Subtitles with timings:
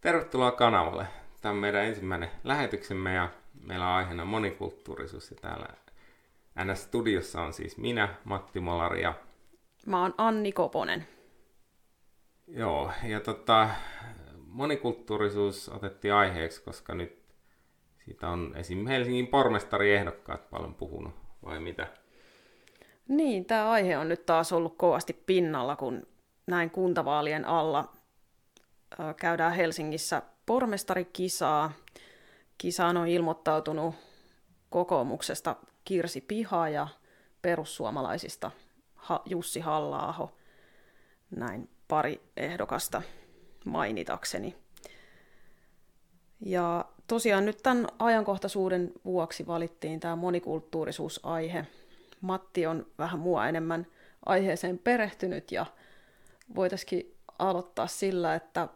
[0.00, 1.06] Tervetuloa kanavalle.
[1.40, 3.28] Tämä on meidän ensimmäinen lähetyksemme ja
[3.66, 5.66] meillä on aiheena monikulttuurisuus ja täällä
[6.64, 9.14] NS-studiossa on siis minä, Matti Molari ja...
[9.86, 11.06] Mä oon Anni Koponen.
[12.48, 13.68] Joo, ja tota,
[14.46, 17.22] monikulttuurisuus otettiin aiheeksi, koska nyt
[18.04, 18.86] siitä on esim.
[18.86, 21.14] Helsingin pormestariehdokkaat paljon puhunut,
[21.44, 21.86] vai mitä?
[23.08, 26.06] Niin, tämä aihe on nyt taas ollut kovasti pinnalla, kun
[26.46, 27.92] näin kuntavaalien alla
[29.16, 31.72] käydään Helsingissä pormestarikisaa.
[32.58, 33.94] Kisaan on ilmoittautunut
[34.70, 36.88] kokoomuksesta Kirsi Piha ja
[37.42, 38.50] perussuomalaisista
[39.24, 40.28] Jussi halla
[41.30, 43.02] Näin pari ehdokasta
[43.64, 44.56] mainitakseni.
[46.40, 51.66] Ja tosiaan nyt tämän ajankohtaisuuden vuoksi valittiin tämä monikulttuurisuusaihe.
[52.20, 53.86] Matti on vähän mua enemmän
[54.26, 55.66] aiheeseen perehtynyt ja
[56.54, 58.68] voitaisiin aloittaa sillä, että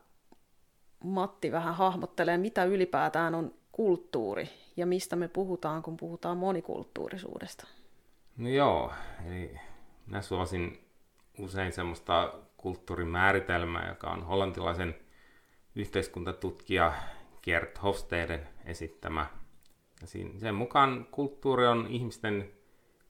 [1.04, 7.66] Matti vähän hahmottelee, mitä ylipäätään on kulttuuri ja mistä me puhutaan, kun puhutaan monikulttuurisuudesta.
[8.36, 8.92] No joo,
[9.26, 9.58] eli
[10.06, 10.78] minä suosin
[11.38, 14.94] usein semmoista kulttuurin määritelmää, joka on hollantilaisen
[15.74, 16.92] yhteiskuntatutkija
[17.42, 19.26] Gert Hofsteden esittämä.
[20.00, 20.06] Ja
[20.38, 22.52] sen mukaan kulttuuri on ihmisten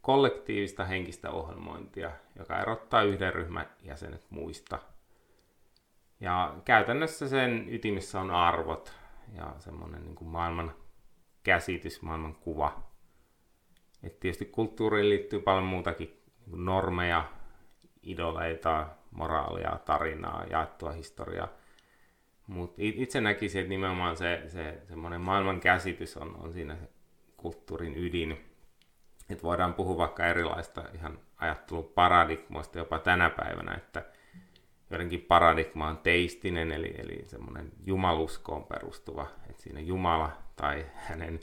[0.02, 4.78] kollektiivista henkistä ohjelmointia, joka erottaa yhden ryhmän jäsenet muista–
[6.20, 8.92] ja käytännössä sen ytimissä on arvot
[9.36, 10.74] ja semmoinen niin kuin maailman
[11.42, 12.82] käsitys, maailman kuva.
[14.02, 17.24] Et tietysti kulttuuriin liittyy paljon muutakin niin normeja,
[18.02, 21.48] idoleita, moraalia, tarinaa, jaettua historiaa.
[22.46, 26.88] Mutta itse näkisin, että nimenomaan se, se semmoinen maailman käsitys on, on siinä se
[27.36, 28.32] kulttuurin ydin.
[29.30, 34.04] Että voidaan puhua vaikka erilaista ihan ajatteluparadigmoista jopa tänä päivänä, että–
[34.90, 41.40] jotenkin paradigma on teistinen, eli, eli semmoinen jumaluskoon perustuva, että siinä Jumala tai hänen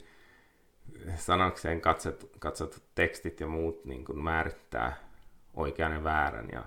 [1.16, 4.96] sanokseen katsotut, katsotut tekstit ja muut niin kuin määrittää
[5.54, 6.48] oikean ja väärän.
[6.52, 6.64] Ja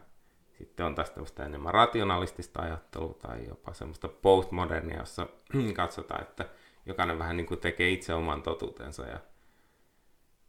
[0.57, 5.27] sitten on tästä tämmöistä enemmän rationalistista ajattelua tai jopa semmoista postmodernia, jossa
[5.73, 6.49] katsotaan, että
[6.85, 9.03] jokainen vähän niin kuin tekee itse oman totuutensa.
[9.03, 9.19] Ja,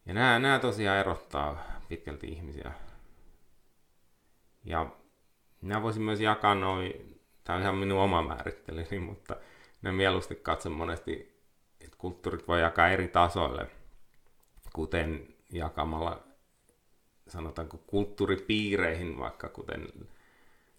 [0.06, 2.72] ja nämä, nämä tosiaan erottaa pitkälti ihmisiä.
[4.64, 4.86] Ja
[5.66, 9.36] minä voisin myös jakaa noin, tämä on ihan minun oma määrittelyni, mutta
[9.82, 11.40] ne mieluusti katson monesti,
[11.80, 13.70] että kulttuurit voi jakaa eri tasoille,
[14.72, 16.22] kuten jakamalla
[17.28, 19.88] sanotaanko kulttuuripiireihin, vaikka kuten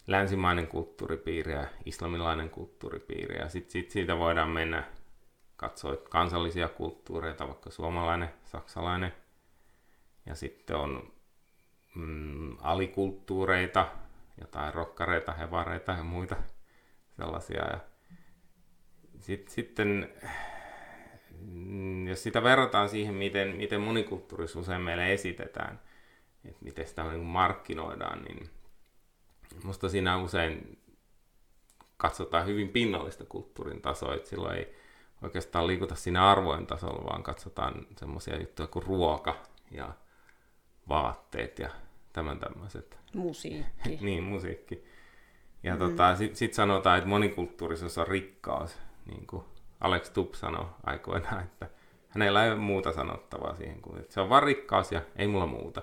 [0.07, 3.37] länsimainen kulttuuripiiri ja islamilainen kulttuuripiiri.
[3.37, 4.83] Ja sitten sit siitä voidaan mennä
[5.57, 9.13] katsoa kansallisia kulttuureita, vaikka suomalainen, saksalainen.
[10.25, 11.11] Ja sitten on
[11.95, 13.87] mm, alikulttuureita,
[14.41, 16.35] jotain rokkareita, hevareita ja muita
[17.17, 17.65] sellaisia.
[17.71, 17.79] Ja
[19.19, 20.13] sit, sitten
[21.39, 25.79] mm, jos sitä verrataan siihen, miten, miten monikulttuurisuus usein meille esitetään,
[26.45, 28.49] että miten sitä niin markkinoidaan, niin
[29.63, 30.79] musta siinä usein
[31.97, 34.75] katsotaan hyvin pinnallista kulttuurin tasoa, että silloin ei
[35.21, 39.35] oikeastaan liikuta siinä arvojen tasolla, vaan katsotaan semmoisia juttuja kuin ruoka
[39.71, 39.93] ja
[40.89, 41.69] vaatteet ja
[42.17, 42.97] tämän tämmöiset.
[43.13, 43.97] Musiikki.
[44.05, 44.83] niin, musiikki.
[45.63, 45.79] Ja mm.
[45.79, 49.43] tota, sitten sit sanotaan, että monikulttuurisuus on rikkaus, niin kuin
[49.79, 51.69] Alex Tubb sanoi aikoinaan, että
[52.09, 55.45] hänellä ei ole muuta sanottavaa siihen kuin, että se on vain rikkaus ja ei mulla
[55.45, 55.81] muuta.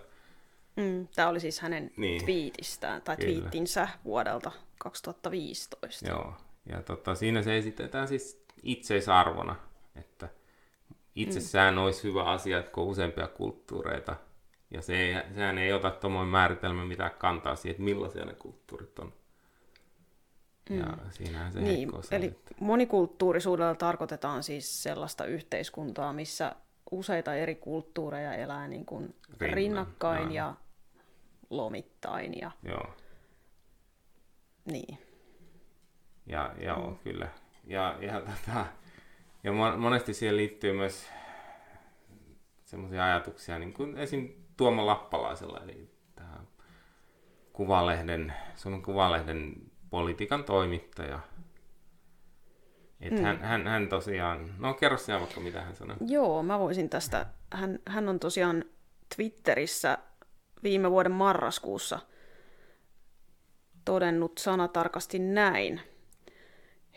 [0.76, 2.24] Mm, tämä oli siis hänen niin.
[2.24, 3.32] twiitistään, tai Kyllä.
[3.32, 6.08] twiittinsä vuodelta 2015.
[6.08, 6.34] Joo,
[6.66, 9.56] ja tota, siinä se esitetään siis itseisarvona,
[9.96, 10.28] että
[11.14, 11.80] itsessään mm.
[11.80, 14.16] olisi hyvä asia, että kun useampia kulttuureita
[14.74, 18.98] ja se ei, sehän ei ota tuommoinen määritelmä mitään kantaa siihen, että millaisia ne kulttuurit
[18.98, 19.12] on.
[20.70, 20.78] Mm.
[20.78, 22.54] Ja siinähän se niin, Eli että...
[22.60, 26.56] monikulttuurisuudella tarkoitetaan siis sellaista yhteiskuntaa, missä
[26.90, 30.44] useita eri kulttuureja elää niin kuin Rinnan, rinnakkain ja.
[30.44, 30.54] ja
[31.50, 32.38] lomittain.
[32.40, 32.50] Ja...
[32.62, 32.94] Joo.
[34.64, 34.98] Niin.
[36.26, 36.98] Ja, joo, mm.
[36.98, 37.28] kyllä.
[37.64, 38.66] Ja, ja, tota,
[39.44, 41.06] ja monesti siihen liittyy myös
[42.64, 44.43] semmoisia ajatuksia, niin kuin esim.
[44.56, 46.40] Tuomo Lappalaisella, eli tämä
[47.52, 49.54] Kuvalehden, Suomen Kuvalehden
[49.90, 51.20] politiikan toimittaja.
[53.00, 53.22] Et mm.
[53.22, 55.96] hän, hän, hän tosiaan, no kerro sinä vaikka mitä hän sanoi.
[56.06, 58.64] Joo, mä voisin tästä, hän, hän on tosiaan
[59.16, 59.98] Twitterissä
[60.62, 62.00] viime vuoden marraskuussa
[63.84, 65.80] todennut sanatarkasti näin.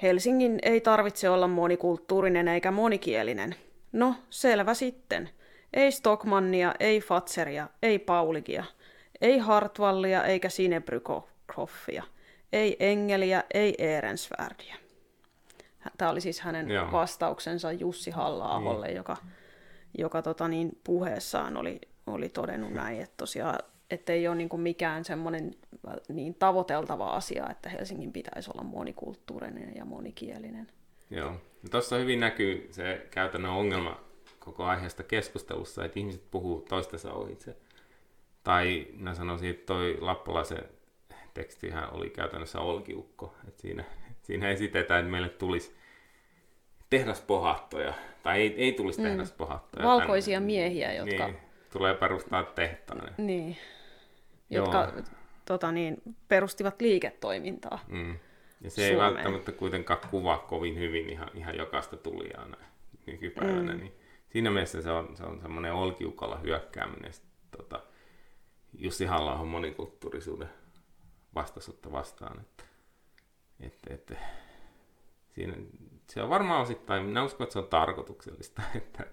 [0.01, 3.55] Helsingin ei tarvitse olla monikulttuurinen eikä monikielinen.
[3.91, 5.29] No, selvä sitten.
[5.73, 8.63] Ei Stockmannia, ei Fatseria, ei Paulikia,
[9.21, 12.03] ei Hartwallia eikä Sinebrykoffia,
[12.53, 14.75] ei Engeliä, ei Ehrensvärdiä.
[15.97, 16.91] tämä oli siis hänen Joo.
[16.91, 19.17] vastauksensa Jussi halla joka,
[19.97, 23.59] joka tota niin, puheessaan oli, oli todennut näin, että tosiaan
[23.91, 25.55] että ei ole niin kuin mikään semmoinen
[26.09, 30.67] niin tavoiteltava asia, että Helsingin pitäisi olla monikulttuurinen ja monikielinen.
[31.09, 31.33] Joo.
[31.71, 34.06] Tuossa hyvin näkyy se käytännön ongelma
[34.47, 37.55] koko aiheesta keskustelussa, että ihmiset puhuu toistensa ohitse.
[38.43, 40.63] Tai mä sanoisin, että toi lappalaisen
[41.33, 43.33] tekstihän oli käytännössä olkiukko.
[43.47, 43.83] Että siinä,
[44.23, 45.75] siinä esitetään, että meille tulisi
[46.89, 49.07] tehdaspohattoja, tai ei, ei tulisi mm.
[49.07, 49.87] tehdaspohattoja.
[49.87, 51.27] Valkoisia Tän, miehiä, jotka...
[51.27, 51.37] Niin,
[51.73, 53.13] tulee perustaa tehtaan.
[53.17, 53.57] Niin,
[54.49, 54.93] jotka
[55.45, 57.79] tota niin, perustivat liiketoimintaa.
[57.87, 58.19] Mm.
[58.61, 58.91] Ja se Suomeen.
[58.91, 62.47] ei välttämättä kuitenkaan kuvaa kovin hyvin ihan, ihan jokaista tulijaa
[63.05, 63.73] nykypäivänä.
[63.73, 63.79] Mm.
[63.79, 67.11] Niin siinä mielessä se on, se on semmoinen olkiukalla hyökkääminen
[67.57, 67.83] tota,
[68.73, 70.49] Jussi halla monikulttuurisuuden
[71.35, 72.39] vastaisuutta vastaan.
[72.39, 72.63] Että,
[73.59, 74.15] että, että,
[75.29, 75.53] siinä,
[76.09, 79.05] se on varmaan osittain, minä uskon, että se on tarkoituksellista, että,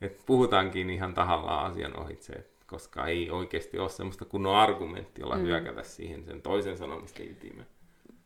[0.00, 5.42] että puhutaankin ihan tahallaan asian ohitse, koska ei oikeasti ole semmoista kunnon argumenttia, jolla mm.
[5.42, 7.66] hyökätä siihen sen toisen sanomista ytimeen.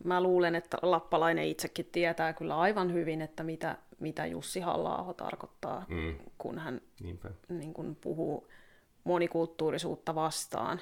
[0.05, 5.85] Mä luulen, että Lappalainen itsekin tietää kyllä aivan hyvin, että mitä, mitä Jussi halla tarkoittaa,
[5.89, 6.15] mm.
[6.39, 6.81] kun hän
[7.49, 8.49] niin kun puhuu
[9.05, 10.81] monikulttuurisuutta vastaan.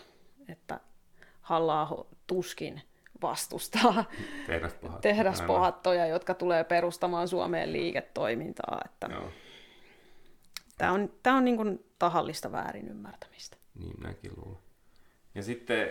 [0.49, 0.81] Että
[1.41, 2.83] halla tuskin
[3.23, 4.05] vastustaa
[4.47, 8.81] tehdaspohattoja, tehdaspohattoja jotka tulee perustamaan Suomeen liiketoimintaa.
[8.85, 9.31] Että Joo.
[10.79, 13.57] Tämä on, tämä on niin kuin tahallista väärin ymmärtämistä.
[13.79, 14.63] Niin, minäkin luulen.
[15.35, 15.89] Ja sitten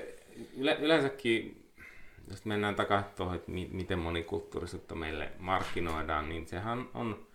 [0.58, 1.63] yle, yleensäkin,
[2.30, 7.28] jos mennään takaisin tuohon, että mi, miten monikulttuurisuutta meille markkinoidaan, niin sehän on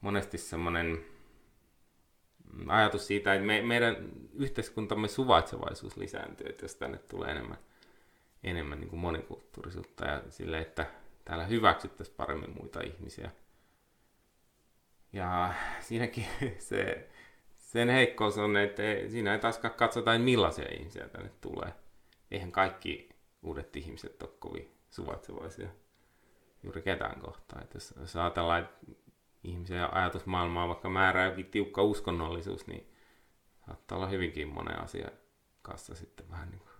[0.00, 1.04] monesti semmoinen
[2.66, 3.96] ajatus siitä, että me, meidän
[4.34, 7.58] yhteiskuntamme suvaitsevaisuus lisääntyy, että jos tänne tulee enemmän,
[8.44, 10.86] enemmän niin kuin monikulttuurisuutta ja sille, että
[11.24, 13.30] täällä hyväksyttäisiin paremmin muita ihmisiä.
[15.12, 16.26] Ja siinäkin
[16.58, 17.08] se,
[17.56, 21.72] sen heikkous on, että siinä ei taaskaan katsota, millaisia ihmisiä tänne tulee.
[22.30, 23.11] Eihän kaikki
[23.42, 25.68] uudet ihmiset ole kovin suvaitsevaisia
[26.62, 27.62] juuri ketään kohtaan.
[27.62, 28.86] Että jos, jos ajatellaan, että
[29.44, 32.92] ihmisen ajatusmaailmaa vaikka määrää jokin tiukka uskonnollisuus, niin
[33.66, 35.08] saattaa olla hyvinkin monen asia
[35.62, 36.72] kanssa sitten vähän niin kuin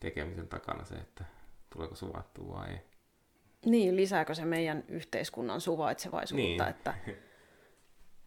[0.00, 1.24] tekemisen takana se, että
[1.72, 2.80] tuleeko suvattua vai ei.
[3.66, 6.68] Niin, lisääkö se meidän yhteiskunnan suvaitsevaisuutta, niin.
[6.68, 6.94] että,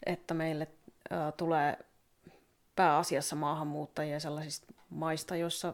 [0.06, 0.68] että meille
[1.12, 1.78] ä, tulee
[2.76, 5.74] pääasiassa maahanmuuttajia sellaisista maista, joissa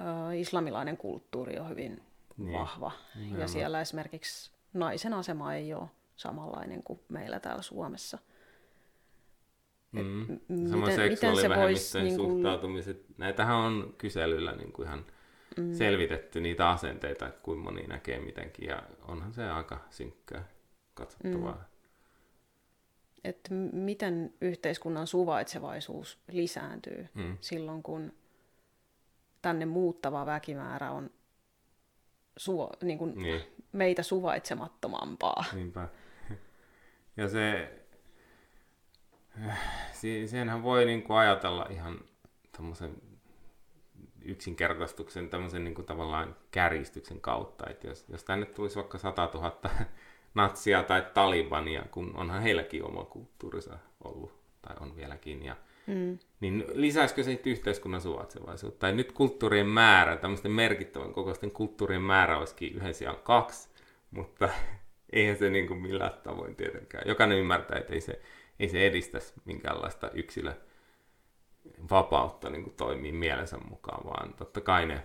[0.00, 2.02] ä, islamilainen kulttuuri on hyvin
[2.36, 2.52] niin.
[2.52, 2.92] vahva.
[3.14, 3.40] Niin.
[3.40, 8.18] Ja siellä esimerkiksi naisen asema ei ole samanlainen kuin meillä täällä Suomessa.
[9.92, 10.26] Mm.
[10.70, 12.02] Samoin miten, se voisi...
[12.02, 12.30] Niin kuin...
[12.30, 13.04] suhtautumiset.
[13.18, 15.04] Näitähän on kyselyllä niin kuin ihan
[15.56, 15.74] mm.
[15.74, 20.48] selvitetty niitä asenteita, että kuinka moni näkee mitenkin, ja onhan se aika synkkää
[20.94, 21.54] katsottavaa.
[21.54, 21.64] Mm.
[23.24, 27.36] Että miten yhteiskunnan suvaitsevaisuus lisääntyy mm.
[27.40, 28.12] silloin, kun
[29.42, 31.10] tänne muuttava väkimäärä on
[32.36, 33.42] suo, niin kuin niin.
[33.72, 35.44] meitä suvaitsemattomampaa.
[35.52, 35.88] Niinpä.
[37.16, 37.70] Ja se,
[40.26, 42.00] senhän voi niin kuin ajatella ihan
[42.56, 42.94] tämmöisen
[44.24, 49.60] yksinkertaistuksen, tämmöisen niin kuin tavallaan kärjistyksen kautta, että jos, jos tänne tulisi vaikka 100 000
[50.34, 56.18] natsia tai talibania, kun onhan heilläkin oma kulttuurinsa ollut, tai on vieläkin, ja, mm.
[56.40, 58.78] niin lisäisikö se yhteiskunnan suvaitsevaisuutta?
[58.78, 63.68] Tai nyt kulttuurien määrä, tämmöisten merkittävän kokoisten kulttuurien määrä olisikin yhden sijaan kaksi,
[64.10, 64.48] mutta
[65.12, 67.08] eihän se niin kuin millään tavoin tietenkään.
[67.08, 68.20] Jokainen ymmärtää, että ei se,
[68.60, 70.54] ei se edistäisi minkäänlaista yksilö
[71.90, 75.02] vapautta niin kuin toimii mielensä mukaan, vaan totta kai ne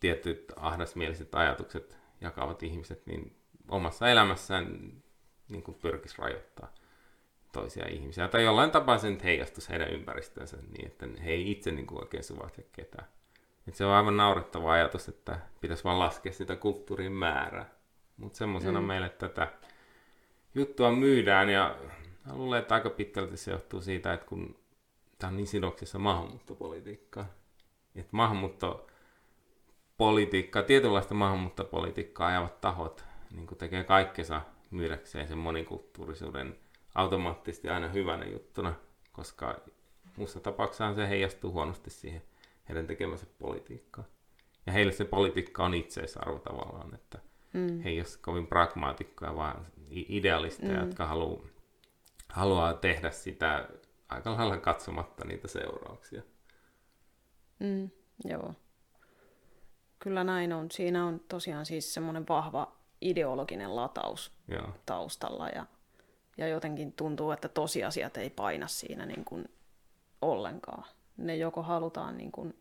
[0.00, 3.36] tietyt ahdasmieliset ajatukset jakavat ihmiset niin
[3.68, 4.92] omassa elämässään
[5.48, 6.74] niin kuin pyrkisi rajoittaa
[7.52, 8.28] toisia ihmisiä.
[8.28, 12.00] Tai jollain tapaa se nyt heijastuisi heidän ympäristöönsä niin, että he ei itse niin kuin
[12.00, 13.08] oikein suvaitse ketään.
[13.68, 17.70] Et se on aivan naurettava ajatus, että pitäisi vaan laskea sitä kulttuurin määrää.
[18.16, 18.86] Mutta semmoisena mm.
[18.86, 19.52] meille tätä
[20.54, 21.76] juttua myydään ja
[22.32, 24.56] luulen, että aika pitkälti se johtuu siitä, että kun
[25.18, 27.26] tämä on niin sidoksissa maahanmuuttopolitiikkaa.
[27.94, 36.58] Että maahanmuuttopolitiikkaa, tietynlaista maahanmuuttopolitiikkaa ajavat tahot niin tekee kaikkensa myydäkseen sen monikulttuurisuuden
[36.94, 38.74] automaattisesti aina hyvänä juttuna,
[39.12, 39.60] koska
[40.16, 42.22] muussa tapauksessa se heijastuu huonosti siihen
[42.68, 44.08] heidän tekemänsä politiikkaan.
[44.66, 47.18] Ja heille se politiikka on itseisarvo tavallaan, että
[47.52, 47.80] Mm.
[47.80, 50.86] He ei ole kovin pragmaatikkoja, vaan idealisteja, mm.
[50.86, 51.42] jotka haluaa,
[52.28, 53.68] haluaa tehdä sitä
[54.08, 56.22] aika lailla katsomatta niitä seurauksia.
[57.58, 57.90] Mm,
[58.24, 58.54] joo.
[59.98, 60.70] Kyllä näin on.
[60.70, 64.68] Siinä on tosiaan siis semmoinen vahva ideologinen lataus Joo.
[64.86, 65.66] taustalla ja,
[66.40, 69.48] ja jotenkin tuntuu, että tosiasiat ei paina siinä niin kuin
[70.22, 70.84] ollenkaan.
[71.16, 72.58] Ne joko halutaan niin kuin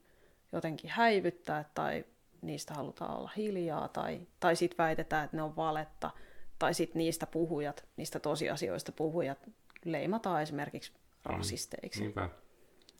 [0.51, 2.05] jotenkin häivyttää tai
[2.41, 6.11] niistä halutaan olla hiljaa tai, tai sitten väitetään, että ne on valetta
[6.59, 9.49] tai sitten niistä puhujat, niistä tosiasioista puhujat
[9.85, 10.91] leimataan esimerkiksi
[11.25, 12.01] rasisteiksi.
[12.01, 12.29] Niinpä.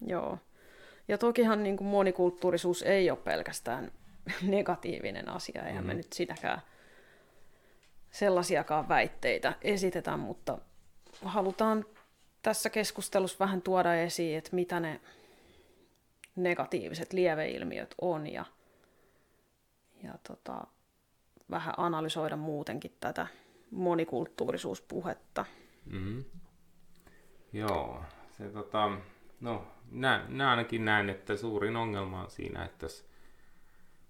[0.05, 0.37] Joo.
[1.07, 3.91] Ja tokihan niin kuin monikulttuurisuus ei ole pelkästään
[4.41, 5.87] negatiivinen asia, eihän mm-hmm.
[5.87, 6.61] me nyt sitäkään
[8.11, 10.57] sellaisiakaan väitteitä esitetä, mutta
[11.21, 11.85] halutaan
[12.41, 15.01] tässä keskustelussa vähän tuoda esiin, että mitä ne
[16.35, 18.45] negatiiviset lieveilmiöt on ja,
[20.03, 20.67] ja tota,
[21.51, 23.27] vähän analysoida muutenkin tätä
[23.71, 25.45] monikulttuurisuuspuhetta.
[25.85, 26.23] Mm-hmm.
[27.53, 28.03] Joo,
[28.37, 28.91] se tota,
[29.41, 33.09] no, nä, nä ainakin näen, että suurin ongelma on siinä, että jos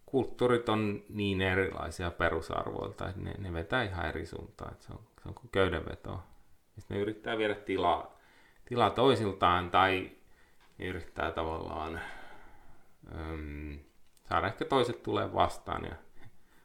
[0.06, 5.00] kulttuurit on niin erilaisia perusarvoilta, että ne, ne vetää ihan eri suuntaan, että se on,
[5.24, 6.24] se on kuin köydenveto.
[6.79, 8.19] Sitten ne yrittää viedä tilaa,
[8.65, 10.12] tilaa toisiltaan tai
[10.79, 12.01] yrittää tavallaan
[13.15, 13.79] äm,
[14.29, 15.86] saada ehkä toiset tulee vastaan.
[15.86, 15.95] Ja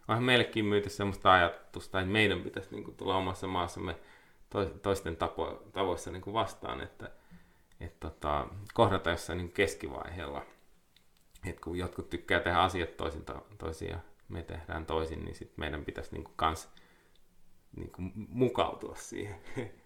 [0.09, 3.97] onhan meillekin myyty sellaista ajatusta, että meidän pitäisi niin kuin, tulla omassa maassamme
[4.83, 7.11] toisten tapo, tavoissa niin kuin vastaan, että
[7.81, 10.43] et, tota, kohdata jossain niin keskivaiheella.
[11.47, 12.97] Et kun jotkut tykkää tehdä asiat
[13.59, 16.69] toisin, ja me tehdään toisin, niin sit meidän pitäisi niin kans
[17.77, 17.93] niin
[18.29, 19.41] mukautua siihen.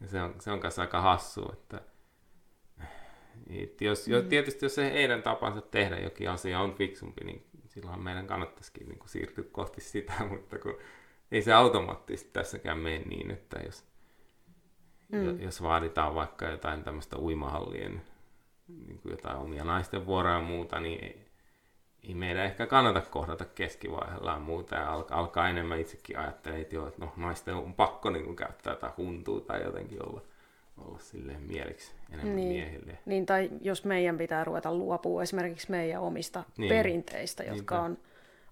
[0.00, 1.80] ja se on, se on kanssa aika hassu, että
[3.50, 4.28] et jos, mm.
[4.28, 8.98] tietysti jos se heidän tapansa tehdä jokin asia on fiksumpi, niin silloin meidän kannattaisikin niin
[8.98, 10.78] kuin siirtyä kohti sitä, mutta kun
[11.32, 13.84] ei se automaattisesti tässäkään mene niin, että jos,
[15.12, 15.40] mm.
[15.40, 18.02] jos vaaditaan vaikka jotain tämmöistä uimahallien
[18.68, 21.29] niin kuin jotain omia naisten vuoroja ja muuta, niin ei,
[22.08, 26.74] ei meidän ehkä kannata kohdata keskivaiheella ja muuta ja alkaa, alkaa enemmän itsekin ajattelemaan, että,
[26.74, 30.20] joo, että no, naisten on pakko niin kuin, käyttää jotain huntua tai jotenkin olla
[30.78, 32.98] olla silleen mieliksi enemmän niin, miehille.
[33.06, 36.68] Niin, tai jos meidän pitää ruveta luopua esimerkiksi meidän omista niin.
[36.68, 37.80] perinteistä, jotka Niinpä.
[37.80, 37.98] on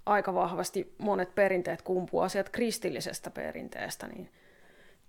[0.06, 4.30] aika vahvasti, monet perinteet kumpuaa sieltä kristillisestä perinteestä, niin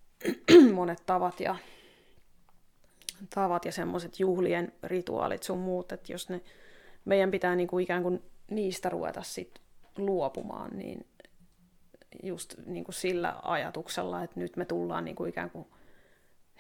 [0.74, 1.56] monet tavat ja,
[3.36, 6.42] tavat ja semmoiset juhlien rituaalit sun muut, että jos ne,
[7.06, 9.60] meidän pitää niinku ikään kuin niistä ruveta sit
[9.98, 11.08] luopumaan, niin
[12.24, 15.68] just niinku sillä ajatuksella, että nyt me tullaan niinku ikään kuin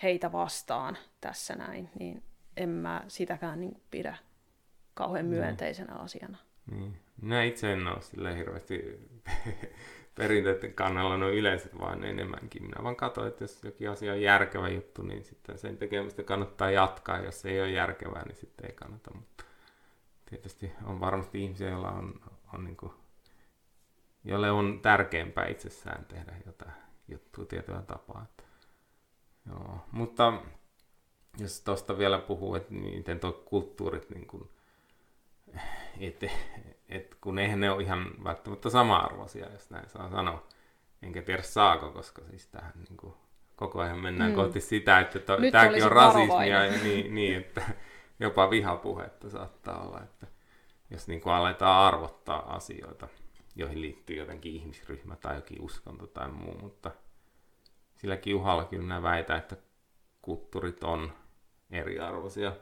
[0.04, 2.24] heitä vastaan tässä näin, niin
[2.58, 4.18] en mä sitäkään niin pidä
[4.94, 6.00] kauhean myönteisenä mm.
[6.00, 6.38] asiana.
[6.72, 7.00] Niin.
[7.22, 9.00] Minä itse en ole sille hirveästi
[10.16, 12.64] perinteiden kannalla no yleensä, vaan enemmänkin.
[12.64, 16.72] Minä vaan katsoin, että jos jokin asia on järkevä juttu, niin sitten sen tekemistä kannattaa
[16.72, 17.22] jatkaa.
[17.22, 19.12] Jos se ei ole järkevää, niin sitten ei kannata.
[19.14, 19.44] Mutta
[20.30, 22.22] tietysti on varmasti ihmisiä, joilla on,
[22.54, 22.92] on niin kuin,
[24.24, 26.72] jolle on tärkeämpää itsessään tehdä jotain
[27.08, 28.26] juttua tietyllä tapaa.
[28.30, 28.44] Että
[29.50, 30.34] Joo, mutta
[31.38, 34.50] jos tuosta vielä puhuu, että miten tuo kulttuurit, niin kuin,
[36.00, 36.26] et,
[36.90, 40.48] et, kun eihän ne ole ihan välttämättä sama-arvoisia, jos näin saa sanoa.
[41.02, 43.14] Enkä tiedä saako, koska siis tähän niin kuin,
[43.56, 44.36] koko ajan mennään mm.
[44.36, 47.62] kohti sitä, että to, tämäkin on rasismia ja niin, niin, että
[48.20, 50.28] jopa vihapuhetta saattaa olla, että
[50.90, 53.08] jos niin kuin aletaan arvottaa asioita,
[53.56, 56.92] joihin liittyy jotenkin ihmisryhmä tai jokin uskonto tai muu, mutta–
[58.00, 59.58] sillä kiuhalla kyllä nämä väitä, että
[60.22, 61.12] kulttuurit on
[61.72, 62.54] eriarvoisia.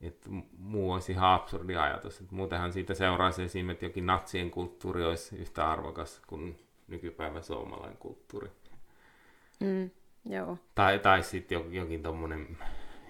[0.00, 2.20] Että muu olisi ihan absurdi ajatus.
[2.20, 7.96] Että muutenhan siitä seuraisi esimerkiksi, että jokin natsien kulttuuri olisi yhtä arvokas kuin nykypäivän suomalainen
[7.96, 8.50] kulttuuri.
[9.60, 9.90] Mm,
[10.24, 10.58] joo.
[10.74, 12.58] Tai, tai sitten jokin, jokin tommonen,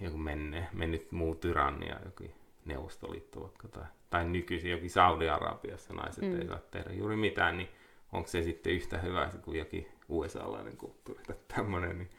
[0.00, 6.40] joku menne, mennyt muu tyrannia, jokin Neuvostoliitto vaikka, tai, tai nykyisin jokin Saudi-Arabiassa naiset mm.
[6.40, 7.68] ei saa tehdä juuri mitään, niin
[8.12, 12.10] onko se sitten yhtä hyvä kuin jokin USA-lainen kulttuuri tai tämmöinen, niin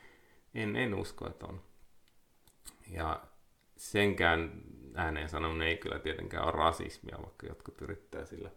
[0.54, 1.62] en, en usko, että on.
[2.88, 3.24] Ja
[3.78, 4.62] senkään
[4.96, 8.52] ääneen sanominen ei kyllä tietenkään ole rasismia, vaikka jotkut yrittää sillä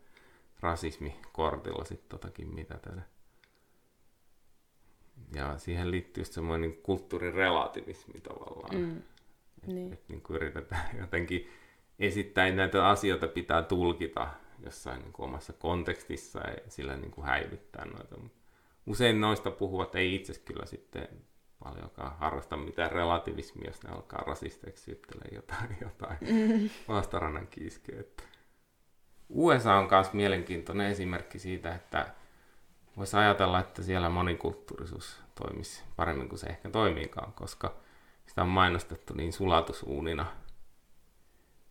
[0.61, 3.03] rasismikortilla sitten totakin mitä tehdä.
[5.35, 8.77] Ja siihen liittyy semmoinen kulttuurirelativismi tavallaan.
[8.77, 9.03] Mm.
[9.67, 9.93] Niin.
[9.93, 11.51] Että niin yritetään jotenkin
[11.99, 14.29] esittää, että näitä asioita pitää tulkita
[14.65, 18.17] jossain niin kuin omassa kontekstissa ja sillä niin kuin häivyttää noita.
[18.87, 21.09] Usein noista puhuvat ei itse kyllä sitten
[21.65, 26.71] paljonkaan harrasta mitään relativismia, jos ne alkaa rasisteiksi syyttelee jotain, jotain mm.
[26.89, 28.03] vastarannan kiiskeä.
[29.29, 32.07] USA on myös mielenkiintoinen esimerkki siitä, että
[32.97, 37.82] voisi ajatella, että siellä monikulttuurisuus toimisi paremmin kuin se ehkä toimiikaan, koska
[38.33, 40.27] sitä on mainostettu niin sulatusuunina.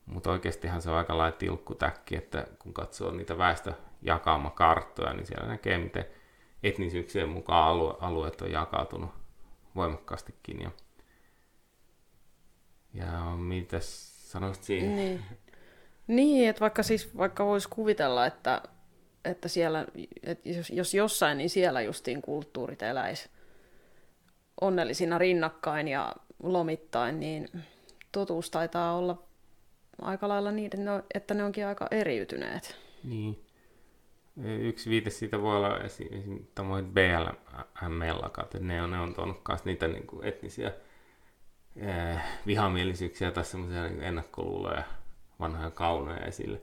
[0.06, 5.78] Mutta oikeastihan se on aika lailla tilkkutäkki, että kun katsoo niitä väestöjakaumakarttoja, niin siellä näkee,
[5.78, 6.06] miten
[6.64, 9.10] etnisyyksien mukaan alue, alueet on jakautunut
[9.76, 10.62] voimakkaastikin.
[10.62, 10.72] Ja,
[12.94, 14.96] ja mitäs sanoisit siihen?
[14.96, 15.24] Niin.
[16.08, 18.62] Niin, että vaikka siis vaikka voisi kuvitella, että,
[19.26, 19.86] että siellä,
[20.24, 23.30] että jos, jos jossain, niin siellä justiin kulttuurit eläisi
[24.62, 27.48] onnellisina rinnakkain ja lomittain, niin
[28.12, 29.24] totuus taitaa olla
[30.02, 32.78] aika lailla niiden, että ne onkin aika eriytyneet.
[33.04, 33.46] Niin.
[34.44, 36.44] Yksi viite siitä voi olla esimerkiksi
[36.94, 40.72] BLM-mellakat, että ne on, ne on tuonut myös niitä niin kuin etnisiä
[41.76, 42.18] eh,
[42.48, 44.84] vihamielisyyksiä tai semmoisia niin ennakkoluuloja,
[45.40, 46.62] vanhoja kaunoja esille.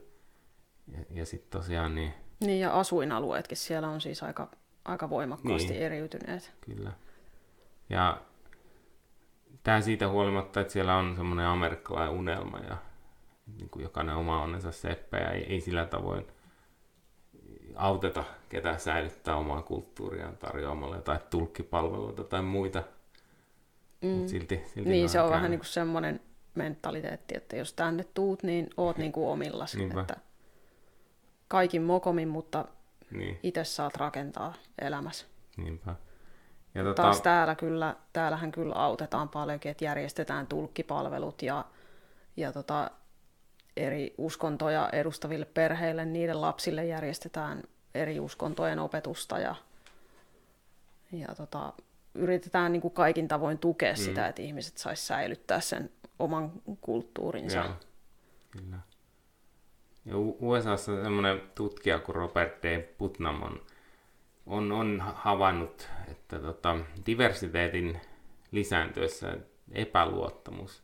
[0.91, 2.13] Ja, ja sitten tosiaan niin...
[2.39, 4.51] Niin ja asuinalueetkin siellä on siis aika,
[4.85, 6.53] aika voimakkaasti niin, eriytyneet.
[6.61, 6.91] Kyllä.
[7.89, 8.21] Ja
[9.63, 12.77] tämä siitä huolimatta, että siellä on semmoinen amerikkalainen unelma ja
[13.57, 16.27] niin kuin jokainen oma onnensa seppä ja ei, ei sillä tavoin
[17.75, 22.83] auteta ketään säilyttää omaa kulttuuriaan tarjoamalla jotain tulkkipalveluita tai muita.
[24.01, 24.09] Mm.
[24.09, 26.19] Mut silti, silti niin, se on vähän niin kuin semmoinen
[26.55, 29.75] mentaliteetti, että jos tänne tuut, niin oot niin kuin omillas.
[29.75, 30.17] Että
[31.47, 32.65] kaikin mokomin, mutta
[33.11, 33.39] niin.
[33.43, 35.25] itse saat rakentaa elämässä.
[35.57, 35.95] Niinpä.
[36.75, 37.01] Ja tota...
[37.01, 41.65] Taas täällä kyllä, täällähän kyllä autetaan paljonkin, että järjestetään tulkkipalvelut ja,
[42.37, 42.91] ja tota,
[43.77, 47.63] eri uskontoja edustaville perheille, niiden lapsille järjestetään
[47.95, 49.55] eri uskontojen opetusta ja,
[51.11, 51.73] ja tota,
[52.13, 53.97] yritetään niin kuin kaikin tavoin tukea mm.
[53.97, 57.57] sitä, että ihmiset saisi säilyttää sen oman kulttuurinsa.
[57.57, 57.73] Joo,
[58.51, 58.79] kyllä.
[60.05, 62.81] Ja USAssa semmoinen tutkija kuin Robert D.
[62.81, 63.61] Putnam on,
[64.49, 68.01] on, on havainnut, että tota, diversiteetin
[68.51, 69.37] lisääntyessä
[69.71, 70.83] epäluottamus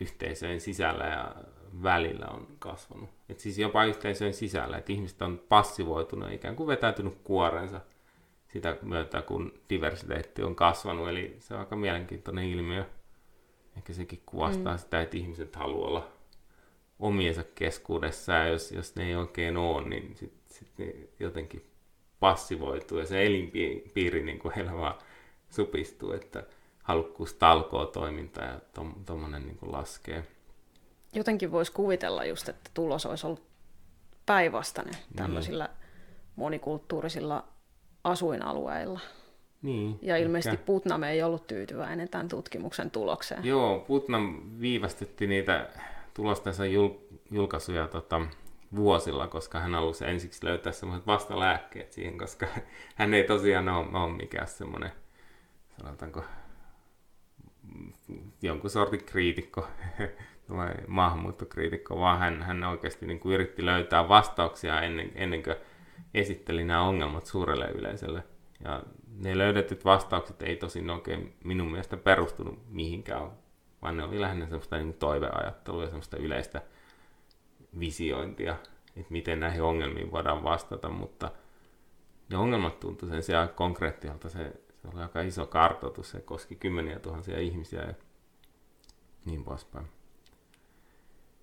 [0.00, 1.34] yhteisöjen sisällä ja
[1.82, 3.10] välillä on kasvanut.
[3.28, 7.80] Et siis jopa yhteisöjen sisällä, että ihmiset on passivoitunut, ikään kuin vetäytynyt kuorensa
[8.48, 11.08] sitä myötä, kun diversiteetti on kasvanut.
[11.08, 12.84] Eli se on aika mielenkiintoinen ilmiö.
[13.76, 14.78] Ehkä sekin kuvastaa mm.
[14.78, 16.08] sitä, että ihmiset haluaa olla
[16.98, 20.70] omiensa keskuudessa, ja jos, jos ne ei oikein ole, niin sitten sit
[21.20, 21.73] jotenkin
[22.24, 24.94] passivoituu, ja se elinpiiri niin kuin heillä vaan
[25.50, 26.42] supistuu, että
[26.82, 28.60] halukkuus talkoa toiminta ja
[29.06, 30.24] tuommoinen to, niin laskee
[31.14, 33.42] jotenkin voisi kuvitella just, että tulos olisi ollut
[34.26, 35.16] päinvastainen niin.
[35.16, 35.68] tämmöisillä
[36.36, 37.44] monikulttuurisilla
[38.04, 39.00] asuinalueilla.
[39.62, 40.66] Niin, ja ilmeisesti ehkä.
[40.66, 43.44] Putnam ei ollut tyytyväinen tämän tutkimuksen tulokseen.
[43.44, 45.68] Joo, Putnam viivästytti niitä
[46.14, 48.20] tulostensa jul- julkaisuja tota,
[48.76, 52.46] vuosilla, koska hän halusi ensiksi löytää semmoiset vastalääkkeet siihen, koska
[52.96, 54.92] hän ei tosiaan ole, ole mikään semmoinen,
[55.78, 56.24] sanotaanko,
[58.42, 59.68] jonkun sortin kriitikko
[60.56, 65.56] vai maahanmuuttokriitikko, vaan hän, hän oikeasti niin kuin yritti löytää vastauksia ennen, ennen kuin
[66.14, 68.24] esitteli nämä ongelmat suurelle yleisölle.
[68.64, 68.82] Ja
[69.18, 73.30] ne löydetyt vastaukset ei tosin oikein minun mielestä perustunut mihinkään,
[73.82, 76.62] vaan ne oli lähinnä semmoista niin toiveajattelua ja semmoista yleistä
[77.78, 78.56] visiointia,
[78.96, 81.30] että miten näihin ongelmiin voidaan vastata, mutta
[82.30, 84.28] ne ongelmat tuntuivat sen sijaan konkreettialta.
[84.28, 87.94] Se, se oli aika iso kartoitus, se koski kymmeniä tuhansia ihmisiä ja
[89.24, 89.86] niin poispäin.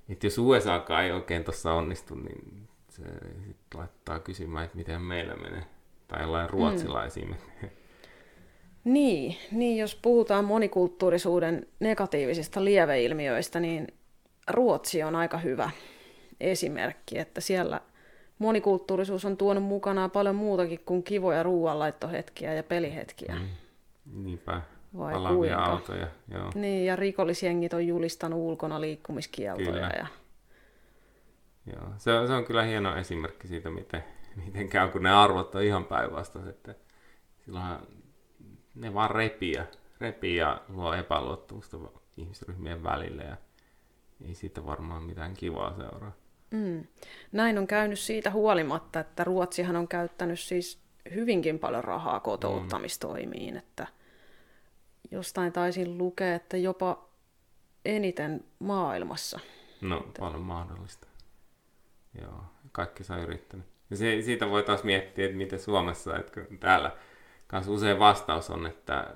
[0.09, 3.03] Että jos USA ei oikein tuossa onnistu, niin se
[3.47, 5.63] sit laittaa kysymään, että miten meillä menee.
[6.07, 7.07] Tai jollain mm.
[7.07, 7.81] esimerkiksi.
[8.83, 13.87] Niin, niin, jos puhutaan monikulttuurisuuden negatiivisista lieveilmiöistä, niin
[14.49, 15.69] Ruotsi on aika hyvä
[16.41, 17.81] esimerkki, että siellä
[18.39, 23.35] monikulttuurisuus on tuonut mukanaan paljon muutakin kuin kivoja ruoanlaittohetkiä ja pelihetkiä.
[23.35, 23.47] Mm.
[24.23, 24.61] Niinpä.
[24.97, 25.63] Vai Palavia kuinka?
[25.63, 26.51] autoja, joo.
[26.55, 29.71] Niin, ja rikollisjengit on julistanut ulkona liikkumiskieltoja.
[29.71, 29.91] Kyllä.
[29.97, 30.07] Ja...
[31.65, 34.03] Joo, se on, se on kyllä hieno esimerkki siitä, miten,
[34.45, 36.69] miten käy, kun ne arvot on ihan päinvastaiset.
[37.45, 37.79] Silloinhan
[38.75, 39.65] ne vaan repii ja,
[39.99, 41.77] repii ja luo epäluottamusta
[42.17, 43.37] ihmisryhmien välille ja
[44.27, 46.11] ei siitä varmaan mitään kivaa seuraa.
[46.51, 46.83] Mm.
[47.31, 50.81] Näin on käynyt siitä huolimatta, että Ruotsihan on käyttänyt siis
[51.15, 53.57] hyvinkin paljon rahaa kotouttamistoimiin, mm.
[53.57, 53.87] että–
[55.11, 57.09] jostain taisin lukea, että jopa
[57.85, 59.39] eniten maailmassa.
[59.81, 60.19] No, että...
[60.19, 61.07] paljon mahdollista.
[62.21, 63.65] Joo, kaikki saa yrittänyt.
[63.89, 66.91] Ja se, siitä voi taas miettiä, että miten Suomessa, että täällä
[67.47, 69.15] kanssa usein vastaus on, että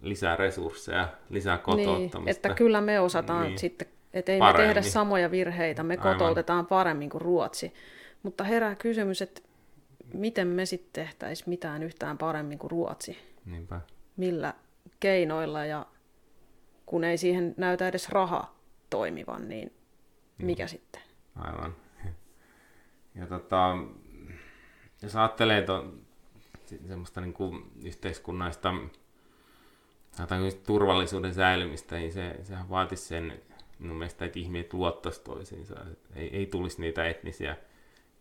[0.00, 2.18] lisää resursseja, lisää kotouttamista.
[2.18, 3.58] Niin, että kyllä me osataan niin.
[3.58, 4.68] sitten, että ei paremmin.
[4.68, 6.12] me tehdä samoja virheitä, me Aivan.
[6.12, 7.74] kotoutetaan paremmin kuin Ruotsi.
[8.22, 9.40] Mutta herää kysymys, että
[10.14, 13.18] miten me sitten tehtäisiin mitään yhtään paremmin kuin Ruotsi?
[13.44, 13.80] Niinpä.
[14.16, 14.54] Millä
[15.00, 15.86] keinoilla ja
[16.86, 18.54] kun ei siihen näytä edes raha
[18.90, 19.72] toimivan, niin
[20.38, 20.68] mikä mm.
[20.68, 21.02] sitten?
[21.36, 21.74] Aivan.
[23.14, 23.76] Ja tota,
[25.02, 25.94] jos ajattelee to,
[26.88, 28.74] semmoista niin kuin yhteiskunnallista
[30.66, 33.40] turvallisuuden säilymistä, niin se, sehän vaatisi sen
[33.84, 35.74] minun mielestä, että ihmiset luottaisi toisiinsa.
[36.14, 37.56] Ei, ei tulisi niitä etnisiä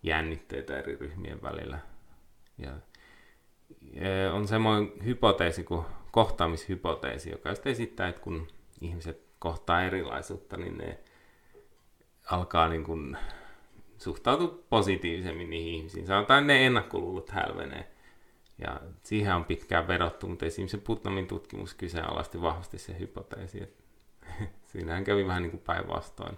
[0.04, 1.80] jännitteitä eri ryhmien välillä.
[2.58, 2.72] Ja,
[3.94, 8.48] ja on semmoinen hypoteesi kuin kohtaamishypoteesi, joka sitten esittää, että kun
[8.82, 11.00] ihmiset kohtaa erilaisuutta, niin ne
[12.32, 13.18] alkaa niin kuin
[13.98, 16.08] suhtautua positiivisemmin niihin ihmisiin.
[16.08, 17.88] Sanotaan, ne ennakkoluulot hälvenee.
[18.58, 23.83] Ja siihen on pitkään vedottu, mutta esimerkiksi Putnamin tutkimus kyseenalaisti vahvasti se hypoteesi, että
[24.72, 26.38] siinähän kävi vähän niin kuin päinvastoin.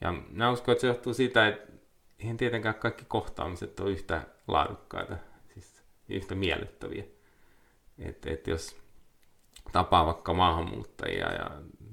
[0.00, 1.72] Ja mä uskon, että se johtuu siitä, että
[2.18, 5.16] eihän tietenkään kaikki kohtaamiset ole yhtä laadukkaita,
[5.54, 7.04] siis yhtä miellyttäviä.
[7.98, 8.76] Että et jos
[9.72, 11.50] tapaa vaikka maahanmuuttajia ja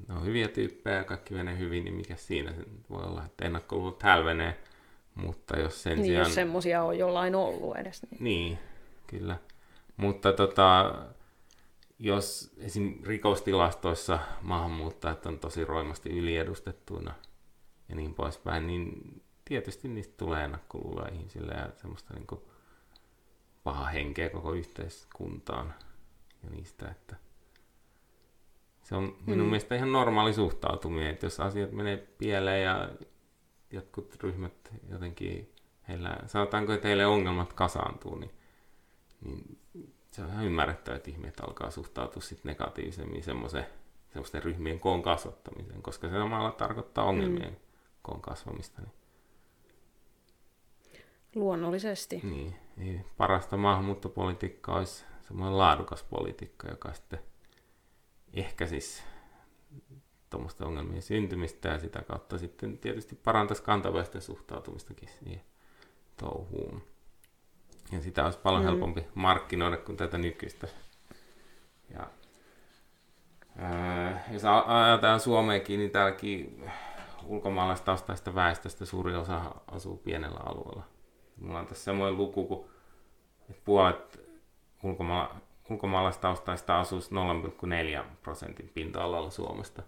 [0.08, 3.46] ne on hyviä tyyppejä ja kaikki menee hyvin, niin mikä siinä se voi olla, että
[3.46, 4.60] ennakkoluulot hälvenee.
[5.16, 6.26] Mutta jos sen niin, sijaan...
[6.26, 8.02] jos semmoisia on jollain ollut edes.
[8.12, 8.60] Niin, niin
[9.08, 9.38] kyllä.
[9.98, 10.96] Mutta tota,
[12.04, 13.00] jos esim.
[13.04, 17.14] rikostilastoissa maahanmuuttajat on tosi roimasti yliedustettuina
[17.90, 22.42] ja niin poispäin, niin tietysti niistä tulee ennakkoluuloja ihmisille ja semmoista niin
[23.64, 25.74] paha henkeä koko yhteiskuntaan
[26.44, 27.16] ja niistä, että
[28.82, 29.50] se on minun mm.
[29.50, 32.90] mielestä ihan normaali suhtautuminen, että jos asiat menee pieleen ja
[33.72, 35.54] jotkut ryhmät jotenkin,
[35.88, 38.32] heillä, sanotaanko, että heille ongelmat kasaantuu, niin,
[39.22, 39.63] niin
[40.14, 43.66] se on ihan ymmärrettävä, että ihmiset alkaa suhtautua sit negatiivisemmin semmoisen,
[44.10, 47.56] semmoisten ryhmien koon kasvattamiseen, koska se samalla tarkoittaa ongelmien mm.
[48.02, 48.82] koon kasvamista.
[48.82, 48.94] Niin.
[51.36, 52.20] Luonnollisesti.
[52.24, 57.20] Niin, niin parasta maahanmuuttopolitiikkaa olisi semmoinen laadukas politiikka, joka sitten
[58.34, 59.04] ehkä siis
[60.30, 65.42] tuommoista ongelmien syntymistä ja sitä kautta sitten tietysti parantaisi kantaväestön suhtautumistakin siihen
[66.18, 66.93] touhuun.
[67.92, 68.70] Ja sitä olisi paljon mm.
[68.70, 70.68] helpompi markkinoida kuin tätä nykyistä.
[71.94, 72.08] Ja,
[73.58, 76.64] ää, jos ajatellaan Suomeenkin, niin täälläkin
[77.26, 79.42] ulkomaalaistaustaista väestöstä suuri osa
[79.72, 80.84] asuu pienellä alueella.
[81.42, 82.66] Mulla on tässä semmoinen luku, kun
[83.66, 84.20] puolet
[84.84, 85.36] ulkoma-
[85.70, 87.12] ulkomaalaistaustaista asuisi
[88.00, 89.84] 0,4 prosentin pinta-alalla Suomesta.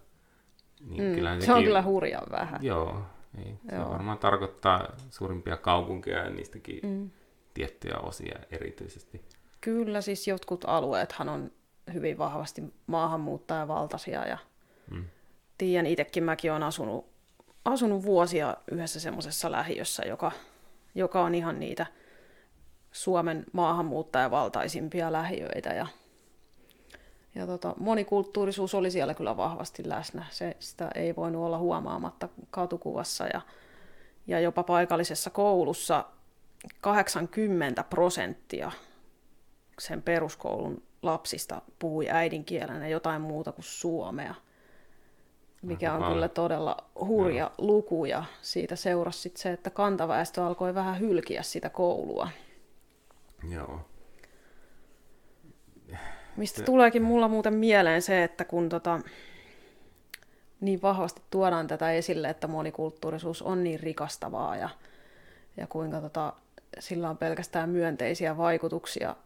[0.80, 2.64] Niin mm, sekin, se on kyllä hurjan vähän.
[2.64, 3.02] Joo,
[3.36, 3.90] niin, se joo.
[3.90, 7.10] varmaan tarkoittaa suurimpia kaupunkeja ja niistäkin mm
[7.56, 9.24] tiettyjä osia erityisesti.
[9.60, 11.50] Kyllä, siis jotkut alueethan on
[11.92, 14.38] hyvin vahvasti maahanmuuttajavaltaisia ja
[14.90, 15.04] mm.
[15.58, 17.06] tiedän itsekin, mäkin olen asunut,
[17.64, 20.32] asunut vuosia yhdessä semmoisessa lähiössä, joka,
[20.94, 21.86] joka on ihan niitä
[22.92, 25.86] Suomen maahanmuuttajavaltaisimpia lähiöitä ja,
[27.34, 30.26] ja tota, monikulttuurisuus oli siellä kyllä vahvasti läsnä.
[30.30, 33.40] Se, sitä ei voinut olla huomaamatta katukuvassa ja,
[34.26, 36.04] ja jopa paikallisessa koulussa
[36.80, 38.72] 80 prosenttia
[39.78, 44.34] sen peruskoulun lapsista puhui äidinkielenä jotain muuta kuin suomea,
[45.62, 47.52] mikä on kyllä todella hurja Joo.
[47.58, 52.28] luku, ja siitä seurasi sit se, että kantaväestö alkoi vähän hylkiä sitä koulua.
[53.50, 53.80] Joo.
[56.36, 59.00] Mistä tuleekin mulla muuten mieleen se, että kun tota,
[60.60, 64.68] niin vahvasti tuodaan tätä esille, että monikulttuurisuus on niin rikastavaa ja,
[65.56, 66.32] ja kuinka tota,
[66.78, 69.16] sillä on pelkästään myönteisiä vaikutuksia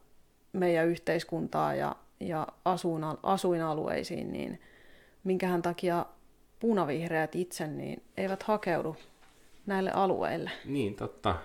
[0.53, 4.61] meidän yhteiskuntaa ja, ja asuin, asuinalueisiin, niin
[5.24, 6.07] minkähän takia
[6.61, 8.96] punavihreät itse niin eivät hakeudu
[9.66, 10.50] näille alueille.
[10.64, 11.37] Niin, totta.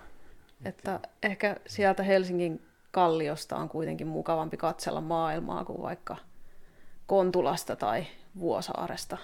[0.65, 6.17] Että ehkä sieltä Helsingin kalliosta on kuitenkin mukavampi katsella maailmaa kuin vaikka
[7.07, 8.05] Kontulasta tai
[8.39, 9.17] Vuosaaresta.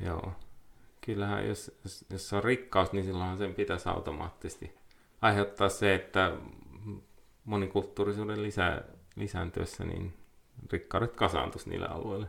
[0.00, 0.32] Joo.
[1.00, 4.74] Kyllähän jos, jos, jos on rikkaus, niin silloin sen pitäisi automaattisesti
[5.24, 6.32] aiheuttaa se, että
[7.44, 8.82] monikulttuurisuuden lisää,
[9.16, 10.14] lisääntyessä niin
[10.72, 12.26] rikkaudet kasaantuisi niille alueille.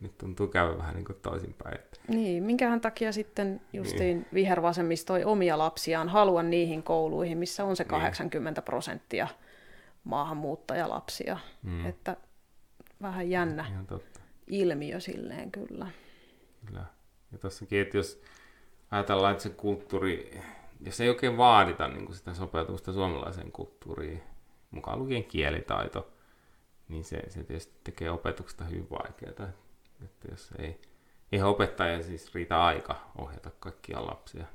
[0.00, 1.74] Nyt tuntuu käydä vähän niin kuin toisinpäin.
[1.74, 2.00] Että...
[2.08, 4.26] Niin, minkähän takia sitten justiin niin.
[4.34, 8.64] vihervasemmisto ei omia lapsiaan halua niihin kouluihin, missä on se 80 niin.
[8.64, 9.28] prosenttia
[10.04, 11.38] maahanmuuttajalapsia.
[11.62, 11.86] Mm.
[11.86, 12.16] Että
[13.02, 14.20] vähän jännä Ihan totta.
[14.46, 15.86] ilmiö silleen kyllä.
[16.66, 16.84] Kyllä.
[17.32, 18.22] Ja tossakin, että jos
[18.90, 20.40] ajatellaan, että se kulttuuri
[20.80, 24.22] jos ei oikein vaadita niin kuin sitä sopeutumista suomalaiseen kulttuuriin,
[24.70, 26.12] mukaan lukien kielitaito,
[26.88, 29.48] niin se, se tietysti tekee opetuksesta hyvin vaikeaa.
[30.04, 30.80] Että jos ei,
[31.32, 34.46] ei opettaja siis riitä aika ohjata kaikkia lapsia,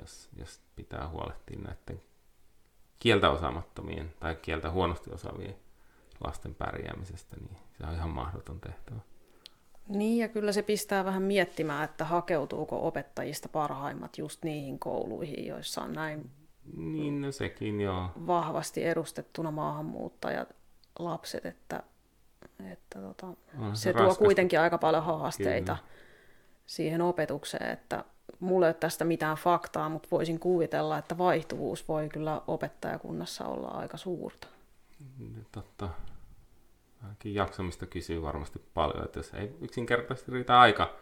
[0.00, 2.02] jos, jos pitää huolehtia näiden
[2.98, 5.56] kieltä osaamattomien tai kieltä huonosti osaavien
[6.24, 9.00] lasten pärjäämisestä, niin se on ihan mahdoton tehtävä.
[9.88, 15.82] Niin, ja kyllä se pistää vähän miettimään, että hakeutuuko opettajista parhaimmat just niihin kouluihin, joissa
[15.82, 16.30] on näin
[16.76, 18.08] Niin, no sekin joo.
[18.26, 20.48] vahvasti edustettuna maahanmuuttajat,
[20.98, 21.82] lapset, että,
[22.72, 24.24] että tota, Onhan se tuo raskasta.
[24.24, 25.88] kuitenkin aika paljon haasteita Kyllä.
[26.66, 28.04] siihen opetukseen, että
[28.40, 33.68] mulla ei ole tästä mitään faktaa, mutta voisin kuvitella, että vaihtuvuus voi kyllä opettajakunnassa olla
[33.68, 34.48] aika suurta.
[35.18, 35.88] Niin, Totta.
[37.02, 40.96] Ainakin jaksamista kysyy varmasti paljon, että jos ei yksinkertaisesti riitä aika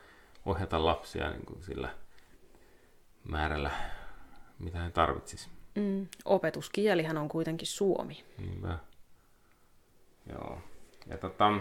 [0.47, 1.89] ohjata lapsia niin kuin sillä
[3.29, 3.71] määrällä,
[4.59, 5.49] mitä he tarvitsisi.
[5.75, 6.07] Mm.
[6.25, 8.25] Opetuskielihän on kuitenkin suomi.
[8.39, 8.79] Niinpä.
[10.33, 10.59] Joo.
[11.07, 11.53] Ja tota,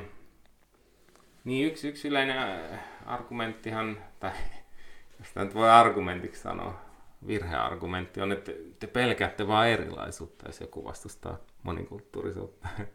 [1.44, 4.32] niin yksi, yksi yleinen äh, argumenttihan, tai
[5.20, 6.82] jos nyt voi argumentiksi sanoa,
[7.28, 12.68] virheargumentti on, että te pelkäätte vain erilaisuutta, jos joku vastustaa monikulttuurisuutta.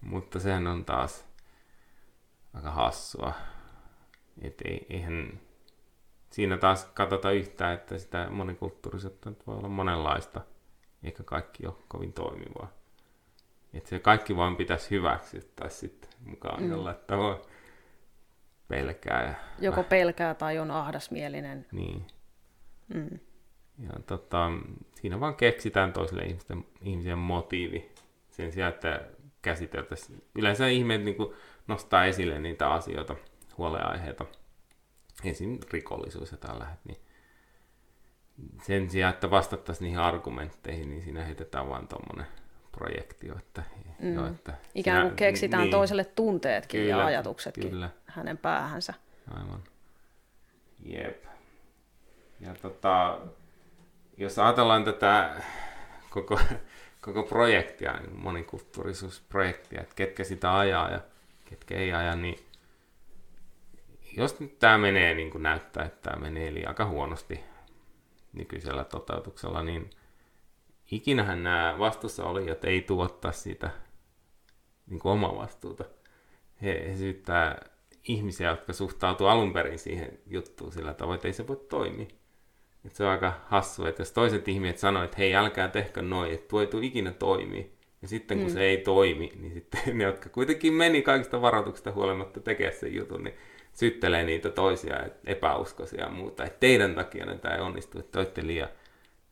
[0.00, 1.26] Mutta sehän on taas
[2.54, 3.32] aika hassua.
[4.42, 5.40] Et ei, eihän
[6.30, 10.40] siinä taas katsota yhtään, että sitä monikulttuurisuutta voi olla monenlaista,
[11.04, 12.72] eikä kaikki ole kovin toimivaa.
[13.74, 16.70] Että se kaikki vaan pitäisi hyväksyä tai sitten mukaan mm.
[16.70, 17.38] jollain tavoin
[18.68, 19.22] pelkää.
[19.24, 21.66] Ja, Joko pelkää tai on ahdasmielinen.
[21.72, 22.06] niin.
[22.94, 23.18] Mm.
[23.78, 24.50] Ja tota,
[24.94, 27.90] siinä vaan keksitään toisille ihmisten, ihmisen motiivi
[28.30, 29.08] sen sijaan, että
[29.46, 30.22] käsiteltäisiin.
[30.34, 31.16] Yleensä ihmeet niin
[31.66, 33.16] nostaa esille niitä asioita,
[33.58, 34.24] huoleaiheita,
[35.24, 35.58] esim.
[35.72, 36.98] rikollisuus ja tällä, niin
[38.62, 42.26] sen sijaan, että vastattaisiin niihin argumentteihin, niin siinä heitetään vaan tuommoinen
[42.72, 43.62] projektio, että,
[43.98, 44.14] mm.
[44.14, 47.90] jo, että Ikään kuin sinä- keksitään niin, toiselle tunteetkin Kyllä, ja ajatuksetkin kyllä.
[48.06, 48.94] hänen päähänsä.
[49.30, 49.62] Aivan.
[50.84, 51.24] Jep.
[52.40, 53.18] Ja tota,
[54.16, 55.40] jos ajatellaan tätä
[56.10, 56.40] koko,
[57.06, 61.00] koko projektia, niin monikulttuurisuusprojektia, että ketkä sitä ajaa ja
[61.44, 62.38] ketkä ei aja, niin
[64.16, 67.40] jos nyt tämä menee niin kuin näyttää, että tämä menee eli aika huonosti
[68.32, 69.90] nykyisellä toteutuksella, niin
[70.90, 73.70] ikinähän nämä vastuussa olijat ei tuottaa sitä
[74.86, 75.84] niin kuin omaa vastuuta.
[76.62, 77.68] He, he syyttää
[78.08, 82.06] ihmisiä, jotka suhtautuu alun perin siihen juttuun sillä tavoin, että ei se voi toimia.
[82.86, 86.32] Et se on aika hassu, että jos toiset ihmiset sanoo, että hei, älkää tehkö noin,
[86.32, 87.76] että tuo ei tule ikinä toimii.
[88.02, 88.52] Ja sitten kun mm.
[88.52, 93.24] se ei toimi, niin sitten ne, jotka kuitenkin meni kaikista varoituksista huolimatta tekemään sen jutun,
[93.24, 93.36] niin
[93.72, 96.44] syttelee niitä toisia epäuskoisia ja muuta.
[96.44, 98.68] Että teidän takia tämä ei onnistu, että te olette liian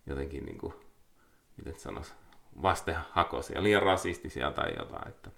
[0.06, 0.74] jotenkin, niin kuin,
[1.56, 2.12] miten sanoisi,
[2.62, 5.08] vastehakoisia, liian rasistisia tai jotain.
[5.08, 5.30] Että,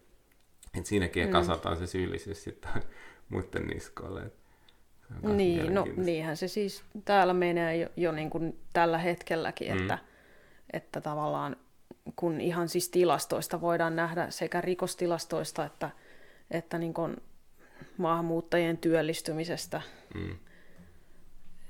[0.74, 1.32] että siinäkin mm.
[1.32, 2.70] kasataan se syyllisyys sitten
[3.28, 4.20] muiden niskoille.
[4.20, 4.45] Että
[5.22, 9.80] Niin, no niinhän se siis täällä menee jo, jo niin kuin tällä hetkelläkin, Mm.
[9.80, 9.98] että,
[10.72, 11.56] että tavallaan
[12.16, 15.90] kun ihan siis tilastoista voidaan nähdä sekä rikostilastoista että,
[16.50, 17.16] että niin kuin
[17.96, 19.82] maahanmuuttajien työllistymisestä,
[20.14, 20.36] Mm.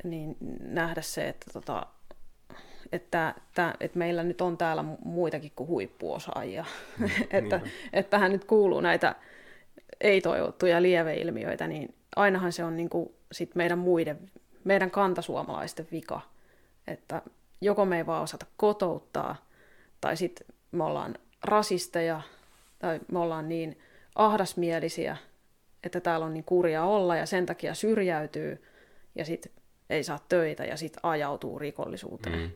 [0.05, 1.87] niin nähdä se, että, tota,
[2.93, 6.65] että, että, että meillä nyt on täällä muitakin kuin huippuosaajia.
[7.31, 7.61] että,
[7.93, 9.15] että tähän nyt kuuluu näitä
[10.01, 14.31] ei-toivottuja lieveilmiöitä, niin ainahan se on niin kuin sit meidän muiden,
[14.65, 16.21] meidän kantasuomalaisten vika.
[16.87, 17.23] Että
[17.61, 19.37] joko me ei vaan osata kotouttaa,
[20.01, 22.21] tai sitten me ollaan rasisteja,
[22.79, 23.79] tai me ollaan niin
[24.15, 25.17] ahdasmielisiä,
[25.85, 28.65] että täällä on niin kurja olla, ja sen takia syrjäytyy,
[29.15, 29.53] ja sitten
[29.91, 32.39] ei saa töitä, ja sitten ajautuu rikollisuuteen.
[32.39, 32.51] Mm.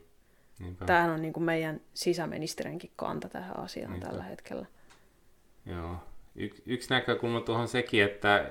[0.59, 0.85] Niinpä.
[0.85, 4.07] Tämähän on niin kuin meidän sisäministerinkin kanta tähän asiaan Niinpä.
[4.09, 4.67] tällä hetkellä.
[5.67, 5.97] Joo.
[6.35, 8.51] Y- yksi näkökulma tuohon sekin, että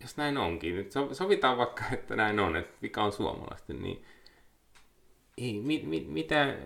[0.00, 4.04] jos näin onkin, nyt so- sovitaan vaikka, että näin on, että vika on suomalaisten, niin
[5.38, 6.56] ei, mi- mi- mitä,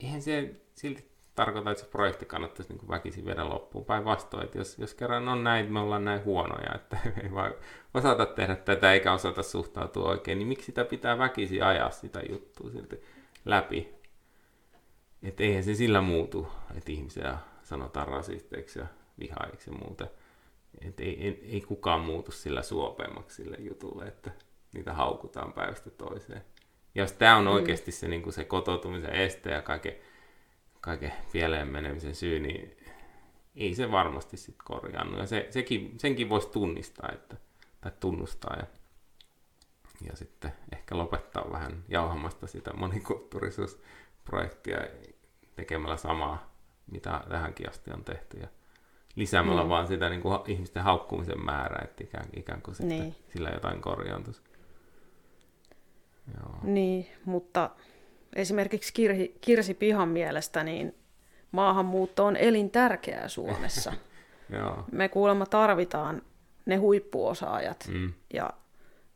[0.00, 3.84] eihän se silti tarkoita, että se projekti kannattaisi niin väkisin viedä loppuun.
[3.84, 7.54] Päinvastoin, että jos, jos kerran on näin, me ollaan näin huonoja, että ei vaan
[7.94, 12.70] osata tehdä tätä eikä osata suhtautua oikein, niin miksi sitä pitää väkisin ajaa sitä juttua
[12.70, 13.02] silti
[13.44, 13.94] läpi?
[15.22, 18.86] Että eihän se sillä muutu, että ihmisiä sanotaan rasisteiksi ja
[19.18, 20.06] vihaiksi ja muuta.
[20.80, 24.30] Et ei, ei, ei kukaan muutu sillä suopeammaksi sille jutulle, että
[24.72, 26.44] niitä haukutaan päivästä toiseen.
[26.94, 29.94] Ja jos tämä on oikeasti se, niin se kotoutumisen este ja kaiken,
[30.80, 32.76] kaiken pieleen menemisen syy, niin
[33.56, 35.18] ei se varmasti sitten korjaannu.
[35.18, 37.36] Ja se, sekin, senkin voisi tunnistaa että,
[37.80, 38.66] tai tunnustaa ja,
[40.10, 44.78] ja sitten ehkä lopettaa vähän jauhamasta sitä monikulttuurisuusprojektia
[45.56, 46.54] tekemällä samaa,
[46.90, 48.38] mitä tähänkin asti on tehty.
[48.38, 48.48] Ja
[49.18, 49.68] lisäämällä mm.
[49.68, 53.16] vaan sitä niin kuin ihmisten haukkumisen määrää, että ikään, ikään kuin sitten Niin.
[53.32, 54.42] sillä jotain korjaantuisi.
[56.40, 56.54] Joo.
[56.62, 57.70] Niin, mutta
[58.36, 60.94] esimerkiksi Kirsi, Kirsi Pihan mielestä niin
[61.52, 63.92] maahanmuutto on elintärkeää Suomessa.
[64.58, 64.84] Joo.
[64.92, 66.22] Me kuulemma tarvitaan
[66.66, 68.12] ne huippuosaajat Mm.
[68.34, 68.50] ja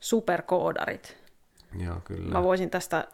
[0.01, 1.17] superkoodarit.
[1.79, 2.33] Joo, kyllä.
[2.33, 3.09] Mä voisin tästä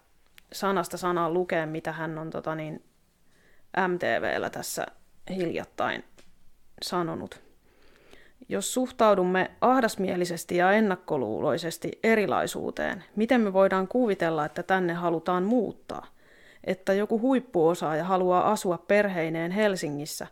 [0.52, 2.82] sanasta sanaan lukea, mitä hän on tota niin,
[3.88, 4.86] MTVllä tässä
[5.30, 6.04] hiljattain
[6.82, 7.40] sanonut.
[8.48, 16.06] Jos suhtaudumme ahdasmielisesti ja ennakkoluuloisesti erilaisuuteen, miten me voidaan kuvitella, että tänne halutaan muuttaa?
[16.64, 20.26] Että joku huippuosaaja haluaa asua perheineen Helsingissä,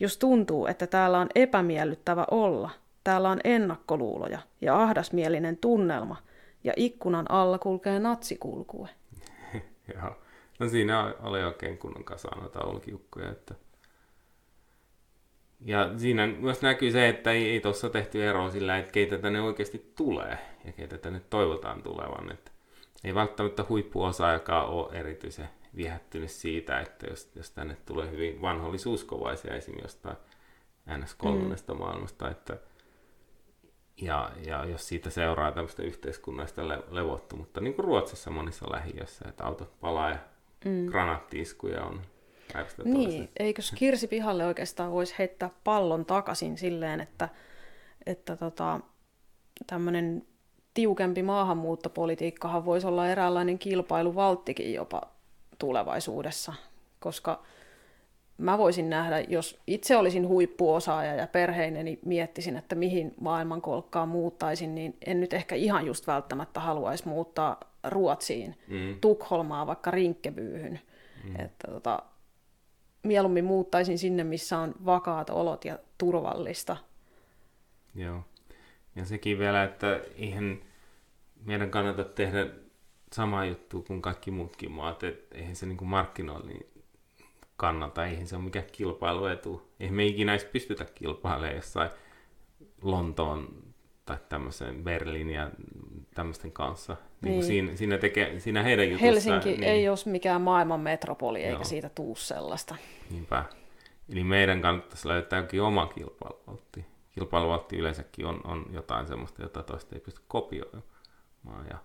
[0.00, 2.70] jos tuntuu, että täällä on epämiellyttävä olla,
[3.04, 6.16] täällä on ennakkoluuloja ja ahdasmielinen tunnelma,
[6.64, 8.88] ja ikkunan alla kulkee natsikulkue.
[9.94, 10.16] Joo.
[10.58, 12.60] No siinä oli oikein kunnon kasa noita
[13.30, 13.54] että
[15.64, 19.40] ja siinä myös näkyy se, että ei, ei tuossa tehty eroa sillä, että keitä tänne
[19.40, 22.32] oikeasti tulee ja keitä tänne toivotaan tulevan.
[22.32, 22.50] Että
[23.04, 29.74] ei välttämättä huippuosaajakaan ole erityisen viehättynyt siitä, että jos, jos tänne tulee hyvin vanhollisuuskovaisia esim.
[29.82, 30.16] jostain
[30.88, 31.78] NS3 mm.
[31.78, 32.56] maailmasta, että
[34.00, 39.44] ja, ja jos siitä seuraa tämmöistä yhteiskunnallista le- levottomuutta, niin kuin Ruotsissa monissa lähiöissä, että
[39.44, 40.18] autot palaa ja
[40.64, 40.86] mm.
[40.86, 42.02] granaattiiskuja on
[42.84, 47.28] niin, eikös Kirsi pihalle oikeastaan voisi heittää pallon takaisin silleen, että,
[48.06, 48.80] että tota,
[49.66, 50.22] tämmöinen
[50.74, 55.02] tiukempi maahanmuuttopolitiikkahan voisi olla eräänlainen kilpailuvalttikin jopa
[55.58, 56.52] tulevaisuudessa,
[57.00, 57.42] koska
[58.38, 64.96] mä voisin nähdä, jos itse olisin huippuosaaja ja perheineni miettisin, että mihin maailmankolkkaan muuttaisin, niin
[65.06, 69.00] en nyt ehkä ihan just välttämättä haluaisi muuttaa Ruotsiin, mm.
[69.00, 70.80] Tukholmaa vaikka Rinkkebyyhyn.
[71.24, 71.40] Mm.
[71.40, 72.02] Että tota,
[73.02, 76.76] mieluummin muuttaisin sinne, missä on vakaat olot ja turvallista.
[77.94, 78.24] Joo.
[78.96, 80.60] Ja sekin vielä, että eihän
[81.44, 82.46] meidän kannata tehdä
[83.12, 86.66] sama juttu kuin kaikki muutkin maat, että eihän se niin markkinoinnin
[87.56, 89.70] kannalta, eihän se ole mikään kilpailuetu.
[89.80, 91.90] Eihän me ikinä edes pystytä kilpailemaan jossain
[92.82, 93.62] Lontoon
[94.04, 95.50] tai tämmöisen Berliin ja
[96.14, 96.96] tämmöisten kanssa.
[97.20, 97.32] Niin.
[97.32, 99.12] Niin siinä, siinä, tekee, siinä heidän jutussaan.
[99.12, 101.64] Helsinki niin, ei ole mikään maailman metropoli, eikä Joo.
[101.64, 102.76] siitä tuu sellaista.
[103.10, 103.44] Niinpä.
[104.12, 106.86] Eli meidän kannattaisi löytää jokin oma kilpailuvaltti.
[107.14, 111.66] Kilpailuvaltti yleensäkin on, on jotain sellaista, jota toista ei pysty kopioimaan.
[111.70, 111.78] Ja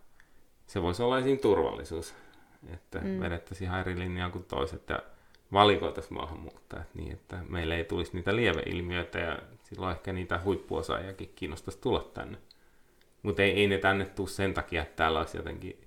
[0.68, 2.14] se voisi olla esiin turvallisuus,
[2.74, 3.20] että mm.
[3.20, 5.00] vedettäisiin ihan eri linjaa kuin toiset ja
[5.54, 11.82] valikoitaisiin maahanmuuttajat niin, että meille ei tulisi niitä lieveilmiöitä ja silloin ehkä niitä huippuosaajakin kiinnostaisi
[11.82, 12.38] tulla tänne.
[13.26, 15.82] Mutta ei, ei ne tänne tule sen takia, että täällä olisi jotenkin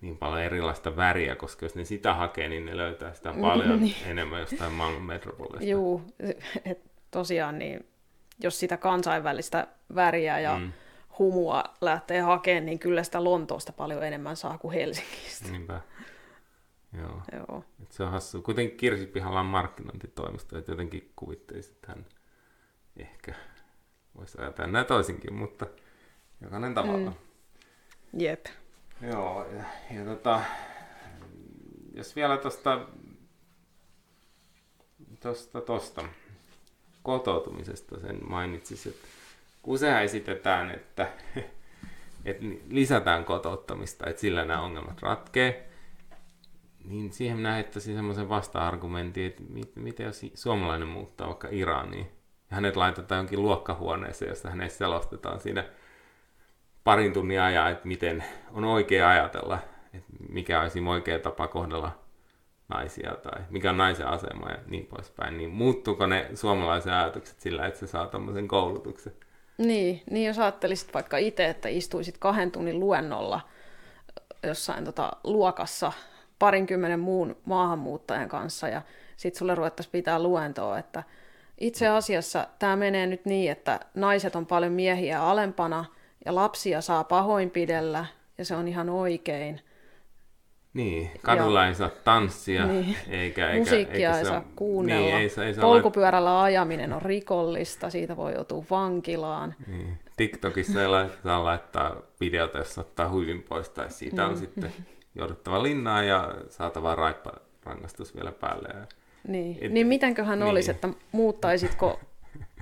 [0.00, 3.96] niin paljon erilaista väriä, koska jos ne sitä hakee, niin ne löytää sitä paljon niin.
[4.06, 5.64] enemmän jostain maailman metropolista.
[5.70, 6.02] Joo,
[7.10, 7.86] tosiaan niin,
[8.42, 10.72] jos sitä kansainvälistä väriä ja mm.
[11.18, 15.48] humua lähtee hakemaan, niin kyllä sitä Lontoosta paljon enemmän saa kuin Helsingistä.
[15.50, 15.80] Niinpä.
[16.98, 17.22] Joo.
[17.32, 17.64] Joo.
[17.82, 18.42] Et se on hassu.
[18.42, 22.06] Kuitenkin Kirsipihalla on markkinointitoimisto, että jotenkin kuvittelisit, että hän
[22.96, 23.34] ehkä
[24.16, 25.66] voisi ajatella näin toisinkin, mutta
[26.40, 27.10] jokainen tavalla.
[27.10, 28.20] Mm.
[28.20, 28.46] Jep.
[29.02, 29.64] Joo, ja,
[29.96, 30.40] ja tota,
[31.94, 32.86] jos vielä tuosta
[35.20, 36.04] tosta, tosta
[37.02, 39.08] kotoutumisesta sen mainitsisit, että
[39.66, 41.08] usein esitetään, että,
[42.24, 45.68] että lisätään kotouttamista, että sillä nämä ongelmat ratkee,
[46.84, 52.06] niin siihen minä heittäisin semmoisen vasta-argumentin, että mit, miten jos suomalainen muuttaa vaikka Iraniin,
[52.50, 55.64] ja hänet laitetaan jonkin luokkahuoneeseen, jossa hänet selostetaan siinä
[56.88, 59.58] parin tunnin ajan, että miten on oikea ajatella,
[59.94, 61.98] että mikä olisi oikea tapa kohdella
[62.68, 67.66] naisia tai mikä on naisen asema ja niin poispäin, niin muuttuuko ne suomalaiset ajatukset sillä,
[67.66, 69.12] että se saa tämmöisen koulutuksen?
[69.58, 73.40] Niin, niin jos ajattelisit vaikka itse, että istuisit kahden tunnin luennolla
[74.42, 75.92] jossain tota, luokassa
[76.38, 78.82] parinkymmenen muun maahanmuuttajan kanssa ja
[79.16, 81.02] sitten sulle ruvettaisiin pitää luentoa, että
[81.58, 85.84] itse asiassa tämä menee nyt niin, että naiset on paljon miehiä alempana–
[86.28, 88.06] ja lapsia saa pahoinpidellä,
[88.38, 89.60] ja se on ihan oikein.
[90.74, 92.96] Niin, kadulla ja, ei saa tanssia, niin.
[93.08, 95.06] eikä, eikä, musiikkia eikä ei saa kuunnella.
[95.06, 96.44] Niin, ei saa, ei saa Polkupyörällä lait...
[96.44, 99.54] ajaminen on rikollista, siitä voi joutua vankilaan.
[99.66, 99.98] Niin.
[100.16, 100.88] TikTokissa ei
[101.22, 104.38] saa laittaa videota, jos ottaa huivin pois, tai siitä on mm.
[104.38, 104.72] sitten
[105.14, 108.68] jouduttava linnaan ja saatava raipparangastus vielä päälle.
[109.28, 110.50] Niin, Et, niin mitenköhän niin.
[110.50, 112.00] olisi, että muuttaisitko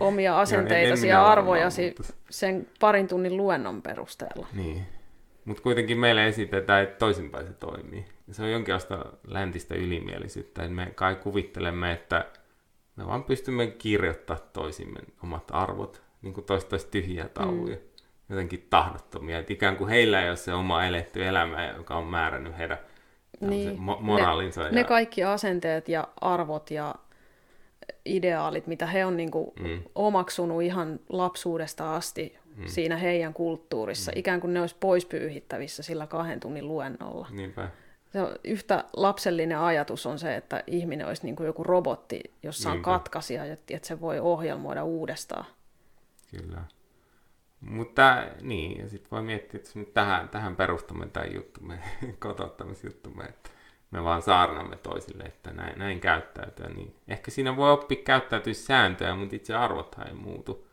[0.00, 1.94] omia asenteitasi ja arvojasi
[2.30, 4.46] sen parin tunnin luennon perusteella.
[4.52, 4.86] Niin.
[5.44, 8.04] Mutta kuitenkin meille esitetään, että toisinpäin se toimii.
[8.30, 10.68] Se on jonkinlaista läntistä ylimielisyyttä.
[10.68, 12.26] Me kai kuvittelemme, että
[12.96, 17.76] me vaan pystymme kirjoittamaan toisimme omat arvot, niin kuin toista tyhjiä tauluja.
[17.76, 17.82] Mm.
[18.28, 19.38] Jotenkin tahdottomia.
[19.38, 22.78] Että ikään kuin heillä ei ole se oma eletty elämä, joka on määrännyt heidän
[23.40, 23.78] niin.
[23.78, 24.60] mo- moraalinsa.
[24.60, 24.72] Ne, ja...
[24.72, 26.94] ne kaikki asenteet ja arvot ja
[28.04, 29.82] ideaalit, mitä he on niin kuin mm.
[29.94, 32.66] omaksunut ihan lapsuudesta asti mm.
[32.66, 34.18] siinä heidän kulttuurissa, mm.
[34.18, 37.28] ikään kuin ne olisi pois pyyhittävissä sillä kahden tunnin luennolla.
[37.30, 37.70] Niinpä.
[38.12, 42.70] se on yhtä lapsellinen ajatus on se, että ihminen olisi niin kuin joku robotti, jossa
[42.70, 42.84] on Niinpä.
[42.84, 45.46] katkaisija, että se voi ohjelmoida uudestaan.
[46.30, 46.62] Kyllä.
[47.60, 51.78] Mutta niin, ja sitten voi miettiä, että nyt tähän, tähän perustamme tämän juttumme,
[52.18, 53.50] kotouttamisjuttumme, että
[53.90, 59.36] me vaan saarnamme toisille, että näin, näin käyttäytyä, niin ehkä siinä voi oppia käyttäytymissääntöjä, mutta
[59.36, 60.68] itse arvothan ei muutu.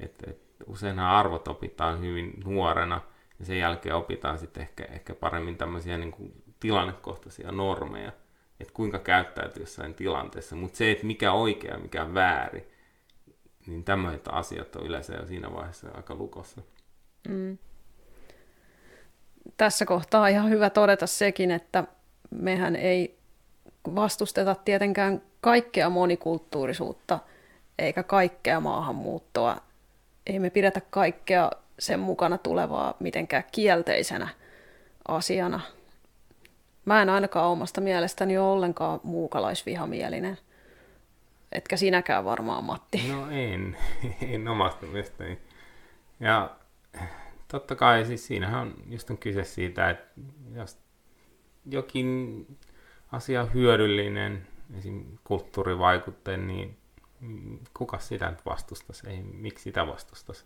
[0.00, 3.00] Et, et, useinhan arvot opitaan hyvin nuorena,
[3.38, 8.12] ja sen jälkeen opitaan sitten ehkä, ehkä paremmin tämmöisiä niin kuin tilannekohtaisia normeja,
[8.60, 12.68] että kuinka käyttäytyy jossain tilanteessa, mutta se, että mikä oikea mikä väärin,
[13.66, 16.62] niin tämmöiset asiat on yleensä jo siinä vaiheessa aika lukossa.
[17.28, 17.58] Mm.
[19.56, 21.84] Tässä kohtaa on ihan hyvä todeta sekin, että
[22.30, 23.18] mehän ei
[23.94, 27.18] vastusteta tietenkään kaikkea monikulttuurisuutta
[27.78, 29.56] eikä kaikkea maahanmuuttoa.
[30.26, 34.28] Ei me pidetä kaikkea sen mukana tulevaa mitenkään kielteisenä
[35.08, 35.60] asiana.
[36.84, 40.38] Mä en ainakaan omasta mielestäni ole ollenkaan muukalaisvihamielinen.
[41.52, 43.08] Etkä sinäkään varmaan, Matti.
[43.12, 43.76] No en,
[44.34, 45.38] en omasta mielestäni.
[46.20, 46.50] Ja
[47.48, 50.20] totta kai siis siinähän on just on kyse siitä, että
[50.54, 50.78] jos
[51.70, 52.46] jokin
[53.12, 54.46] asia hyödyllinen,
[54.78, 55.04] esim.
[55.24, 56.76] kulttuurivaikutteen, niin
[57.74, 59.10] kuka sitä nyt vastustaisi?
[59.10, 60.44] Ei, miksi sitä vastustaisi?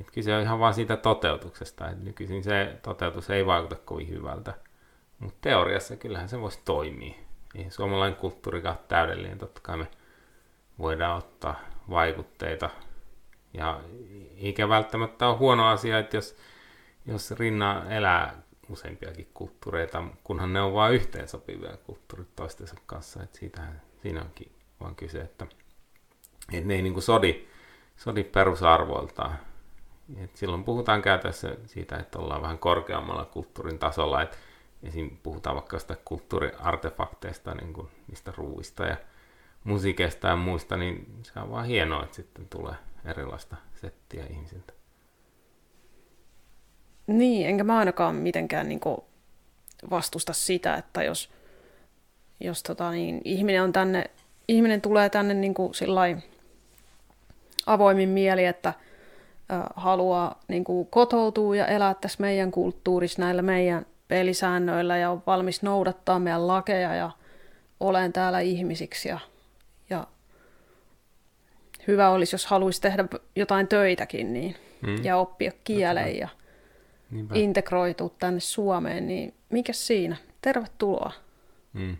[0.00, 4.54] Et kyse on ihan vaan siitä toteutuksesta, että nykyisin se toteutus ei vaikuta kovin hyvältä.
[5.18, 7.14] Mutta teoriassa kyllähän se voisi toimia.
[7.54, 9.86] Ei suomalainen kulttuurikaan täydellinen, totta kai me
[10.78, 11.60] voidaan ottaa
[11.90, 12.70] vaikutteita.
[13.52, 13.80] Ja
[14.36, 16.36] eikä välttämättä ole huono asia, että jos,
[17.06, 23.22] jos rinnan elää useampiakin kulttuureita, kunhan ne on vain yhteensopivia kulttuurit toistensa kanssa.
[23.22, 25.46] Että siitähän, siinä onkin vaan kyse, että,
[26.52, 27.48] että ne ei niin kuin sodi,
[27.96, 29.38] sodi perusarvoiltaan.
[30.16, 34.36] Et silloin puhutaan käytössä siitä, että ollaan vähän korkeammalla kulttuurin tasolla, että
[34.82, 35.16] esim.
[35.22, 38.96] puhutaan vaikka sitä kulttuuriartefakteista, niin kuin niistä ruuista ja
[39.64, 44.72] musiikista ja muista, niin se on vaan hienoa, että sitten tulee erilaista settiä ihmisiltä.
[47.06, 48.80] Niin, enkä mä ainakaan mitenkään niin
[49.90, 51.30] vastusta sitä, että jos,
[52.40, 54.10] jos tota, niin, ihminen, on tänne,
[54.48, 55.72] ihminen tulee tänne niin kuin
[57.66, 58.74] avoimin mieli, että ä,
[59.76, 65.62] haluaa niin kuin kotoutua ja elää tässä meidän kulttuurissa näillä meidän pelisäännöillä ja on valmis
[65.62, 67.10] noudattaa meidän lakeja ja
[67.80, 69.18] olen täällä ihmisiksi ja,
[69.90, 70.06] ja
[71.86, 73.04] hyvä olisi, jos haluaisi tehdä
[73.36, 75.04] jotain töitäkin niin, mm.
[75.04, 76.28] ja oppia kielen ja
[77.10, 77.34] Niinpä.
[77.34, 80.16] integroitua tänne Suomeen, niin mikä siinä?
[80.40, 81.12] Tervetuloa.
[81.72, 81.96] Mm.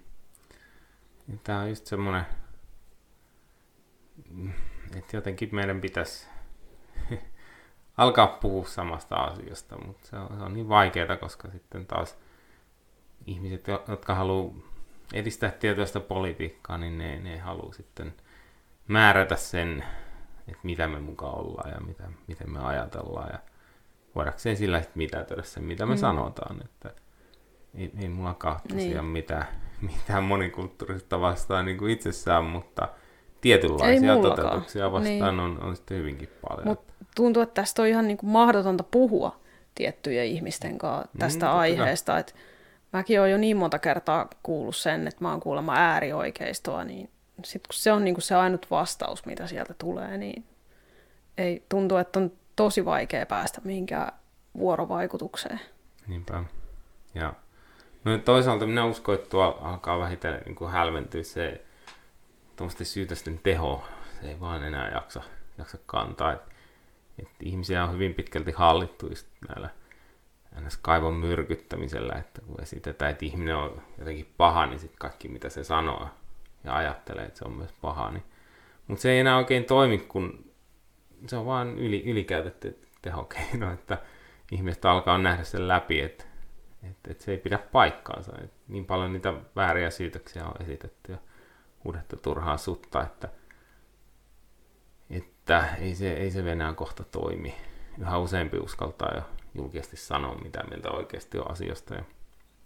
[1.44, 2.26] Tämä on just semmoinen,
[4.96, 6.26] että jotenkin meidän pitäisi
[7.96, 12.18] alkaa puhua samasta asiasta, mutta se on, se on niin vaikeaa, koska sitten taas
[13.26, 14.55] ihmiset, jotka haluaa
[15.12, 18.14] edistää tietoista politiikkaa, niin ne, ne haluaa sitten
[18.88, 19.84] määrätä sen,
[20.48, 23.28] että mitä me mukaan ollaan ja mitä, miten me ajatellaan.
[23.32, 23.38] Ja
[24.14, 26.00] voidakseen sillä sitten mitätöidä sen, mitä me mm.
[26.00, 26.60] sanotaan.
[26.64, 26.90] Että
[27.74, 29.04] ei, ei mulla kahta niin.
[29.04, 29.46] mitään,
[29.80, 32.88] mitään monikulttuurista vastaan niin kuin itsessään, mutta
[33.40, 35.40] tietynlaisia toteutuksia vastaan niin.
[35.40, 36.68] on, on sitten hyvinkin paljon.
[36.68, 36.80] Mut
[37.16, 39.40] tuntuu, että tästä on ihan niin kuin mahdotonta puhua
[39.74, 42.18] tiettyjen ihmisten kanssa mm, tästä mm, aiheesta.
[42.18, 42.32] Että
[42.92, 47.10] mäkin olen jo niin monta kertaa kuullut sen, että mä oon kuulemma äärioikeistoa, niin
[47.44, 50.44] sitten kun se on niin kuin se ainut vastaus, mitä sieltä tulee, niin
[51.38, 54.12] ei tuntuu, että on tosi vaikea päästä mihinkään
[54.59, 55.61] vuorovaikutukseen.
[56.07, 56.44] Niinpä.
[57.14, 57.34] Ja
[58.05, 61.64] no toisaalta minä uskon, että tuo alkaa vähitellen niin kuin hälventyä se
[62.57, 63.84] tuommoisten syytösten teho.
[64.20, 65.22] Se ei vaan enää jaksa,
[65.59, 66.32] jaksa kantaa.
[66.32, 66.40] Et,
[67.18, 69.70] et ihmisiä on hyvin pitkälti hallittu just näillä
[70.61, 70.76] ns.
[70.76, 75.64] kaivon myrkyttämisellä, että kun esitetään, että ihminen on jotenkin paha, niin sitten kaikki mitä se
[75.64, 76.09] sanoo
[76.64, 78.11] ja ajattelee, että se on myös paha.
[78.11, 78.24] Niin.
[78.86, 80.43] Mutta se ei enää oikein toimi, kun
[81.26, 83.98] se on vaan yli, ylikäytetty tehokeino, että
[84.52, 86.24] ihmiset alkaa nähdä sen läpi, että,
[86.82, 88.32] että, että se ei pidä paikkaansa.
[88.42, 91.18] Että niin paljon niitä vääriä syytöksiä on esitetty ja
[91.84, 93.28] huudettu turhaa sutta, että,
[95.10, 97.54] että ei, se, ei se enää kohta toimi.
[97.98, 99.22] Yhä useampi uskaltaa jo
[99.54, 101.94] julkisesti sanoa, mitä mieltä oikeasti on asioista.
[101.94, 102.04] Ja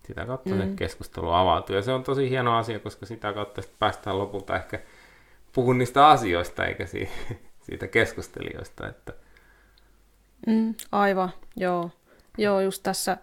[0.06, 0.60] sitä kautta mm.
[0.60, 1.76] se keskustelu avautuu.
[1.76, 4.80] Ja se on tosi hieno asia, koska sitä kautta päästään lopulta ehkä
[5.52, 6.84] puhun niistä asioista, eikä
[7.68, 8.88] siitä keskustelijoista.
[8.88, 9.12] Että...
[10.46, 11.90] Mm, aivan, joo.
[12.38, 13.16] Joo, just tässä,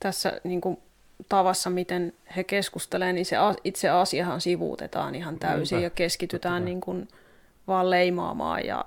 [0.00, 0.78] tässä niin kuin
[1.28, 5.86] tavassa, miten he keskustelevat, niin se itse asiahan sivuutetaan ihan täysin Niinpä.
[5.86, 7.08] ja keskitytään niin kuin
[7.66, 8.84] vaan leimaamaan ja,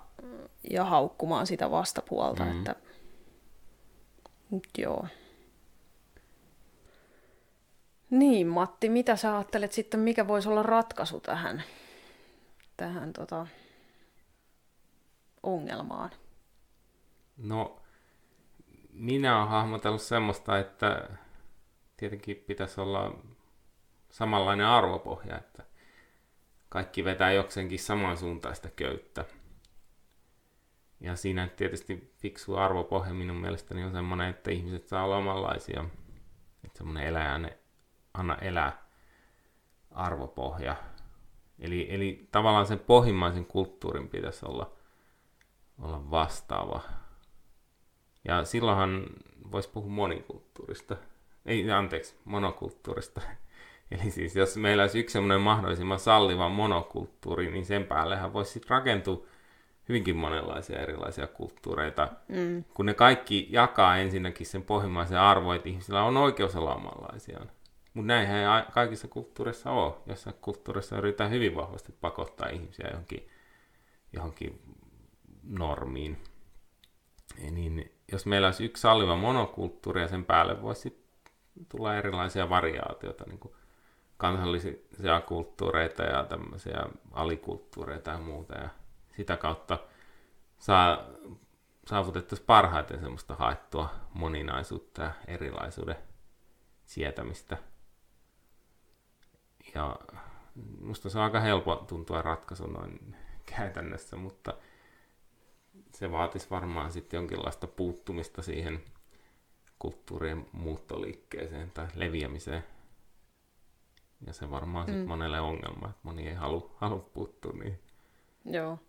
[0.69, 2.45] ja haukkumaan sitä vastapuolta.
[2.45, 2.57] Mm.
[2.57, 2.75] Että,
[4.77, 5.07] joo.
[8.09, 11.63] Niin, Matti, mitä sä ajattelet sitten, mikä voisi olla ratkaisu tähän,
[12.77, 13.47] tähän tota,
[15.47, 16.11] ongelmaan?
[17.37, 17.81] No,
[18.93, 21.09] minä olen hahmotellut semmoista, että
[21.97, 23.15] tietenkin pitäisi olla
[24.09, 25.63] samanlainen arvopohja, että
[26.69, 29.25] kaikki vetää jokseenkin samansuuntaista köyttä.
[30.99, 35.85] Ja siinä tietysti fiksu arvopohja minun mielestäni on semmoinen, että ihmiset saa olla omanlaisia.
[36.63, 37.51] Että semmoinen eläjän,
[38.13, 38.87] anna elää
[39.91, 40.75] arvopohja.
[41.59, 44.76] Eli, eli tavallaan sen pohjimmaisen kulttuurin pitäisi olla,
[45.81, 46.81] olla vastaava.
[48.25, 49.05] Ja silloinhan
[49.51, 50.95] voisi puhua monikulttuurista.
[51.45, 53.21] Ei, anteeksi, monokulttuurista.
[53.91, 58.69] Eli siis jos meillä olisi yksi semmoinen mahdollisimman salliva monokulttuuri, niin sen päällehän voisi sitten
[58.69, 59.25] rakentua
[59.89, 62.63] hyvinkin monenlaisia erilaisia kulttuureita, mm.
[62.73, 67.51] kun ne kaikki jakaa ensinnäkin sen pohjimmaisen arvo, että ihmisillä on oikeus olla omanlaisiaan.
[67.93, 69.93] Mutta näinhän ei kaikissa kulttuureissa ole.
[70.05, 73.27] Jossain kulttuurissa yritetään hyvin vahvasti pakottaa ihmisiä johonkin,
[74.13, 74.61] johonkin
[75.49, 76.23] normiin.
[77.51, 81.07] Niin, jos meillä olisi yksi salliva monokulttuuri ja sen päälle voisi
[81.69, 83.53] tulla erilaisia variaatioita, niin kuin
[84.17, 88.55] kansallisia kulttuureita ja tämmöisiä alikulttuureita ja muuta.
[88.55, 88.69] Ja
[89.15, 89.79] sitä kautta
[90.59, 90.97] saa,
[91.87, 95.95] saavutettaisiin parhaiten semmoista haettua moninaisuutta ja erilaisuuden
[96.85, 97.57] sietämistä.
[99.75, 99.95] Ja
[100.81, 103.15] musta se on aika helppo tuntua ratkaisu noin
[103.55, 104.53] käytännössä, mutta
[105.97, 108.83] se vaatisi varmaan sitten jonkinlaista puuttumista siihen
[109.79, 112.63] kulttuurien muuttoliikkeeseen tai leviämiseen.
[114.27, 114.93] Ja se varmaan mm.
[114.93, 117.79] sitten monelle ongelma, että moni ei halua, halua puuttua niin.
[118.45, 118.79] Joo.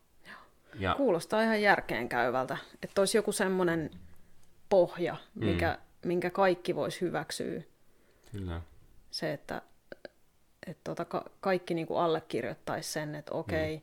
[0.74, 0.94] Ja...
[0.94, 3.90] Kuulostaa ihan järkeen käyvältä, että olisi joku semmoinen
[4.68, 6.09] pohja, mikä, mm.
[6.09, 7.62] minkä kaikki voisi hyväksyä.
[8.32, 8.62] Kyllä.
[9.11, 9.62] Se, että,
[10.66, 13.82] että tota, ka- kaikki niinku allekirjoittaisi sen, että okei, mm.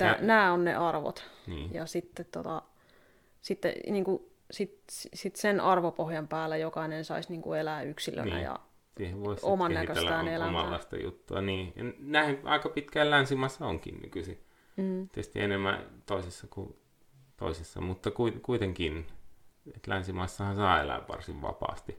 [0.00, 0.16] Ja...
[0.20, 1.30] nämä on ne arvot.
[1.46, 1.74] Niin.
[1.74, 2.62] Ja sitten, tota,
[3.40, 8.44] sitten niinku, sit, sit sen arvopohjan päällä jokainen saisi niinku elää yksilönä niin.
[8.44, 8.58] ja
[8.96, 10.60] Siihen voisi oman näköistään elämää.
[10.60, 11.40] Omanlaista juttua.
[11.40, 11.72] Niin.
[11.76, 14.44] Ja näin aika pitkään länsimaissa onkin nykyisin.
[14.76, 15.08] Mm.
[15.08, 16.76] Tietysti enemmän toisissa kuin
[17.36, 18.10] toisissa, mutta
[18.42, 19.06] kuitenkin,
[19.74, 21.98] että länsimaissahan saa elää varsin vapaasti.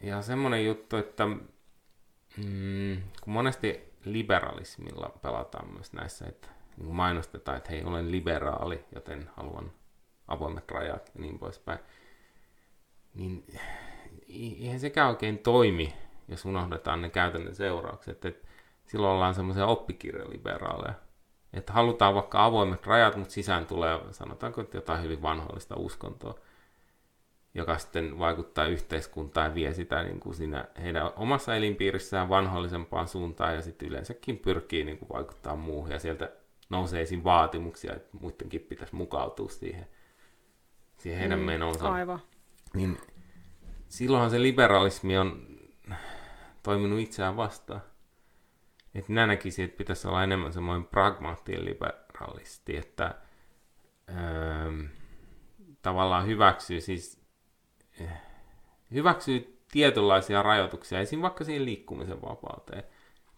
[0.00, 1.26] Ja semmoinen juttu, että
[2.36, 9.30] mm, kun monesti liberalismilla pelataan myös näissä, että niin mainostetaan, että hei, olen liberaali, joten
[9.36, 9.72] haluan
[10.28, 11.78] avoimet rajat ja niin poispäin,
[13.14, 13.44] niin
[14.28, 15.94] eihän sekään oikein toimi,
[16.28, 18.24] jos unohdetaan ne käytännön seuraukset.
[18.24, 18.48] että
[18.86, 20.94] silloin ollaan semmoisia oppikirjaliberaaleja.
[21.52, 26.34] Että halutaan vaikka avoimet rajat, mutta sisään tulee, sanotaanko, että jotain hyvin vanhoillista uskontoa,
[27.54, 33.54] joka sitten vaikuttaa yhteiskuntaan ja vie sitä niin kuin siinä heidän omassa elinpiirissään vanhollisempaan suuntaan
[33.54, 36.32] ja sitten yleensäkin pyrkii niin kuin vaikuttaa muuhun ja sieltä
[36.70, 39.86] nousee esiin vaatimuksia, että muidenkin pitäisi mukautua siihen,
[40.96, 41.92] siihen heidän mm, menonsa.
[41.92, 42.22] Aivan.
[42.74, 42.98] Niin
[43.88, 45.46] silloinhan se liberalismi on
[46.62, 47.82] toiminut itseään vastaan.
[48.94, 53.14] Että minä näkisin, että pitäisi olla enemmän semmoinen pragmaattinen liberalisti, että
[54.08, 54.88] öö,
[55.82, 57.20] tavallaan hyväksyy siis
[58.00, 58.08] eh,
[58.92, 61.22] hyväksyy tietynlaisia rajoituksia, esim.
[61.22, 62.82] vaikka siihen liikkumisen vapauteen,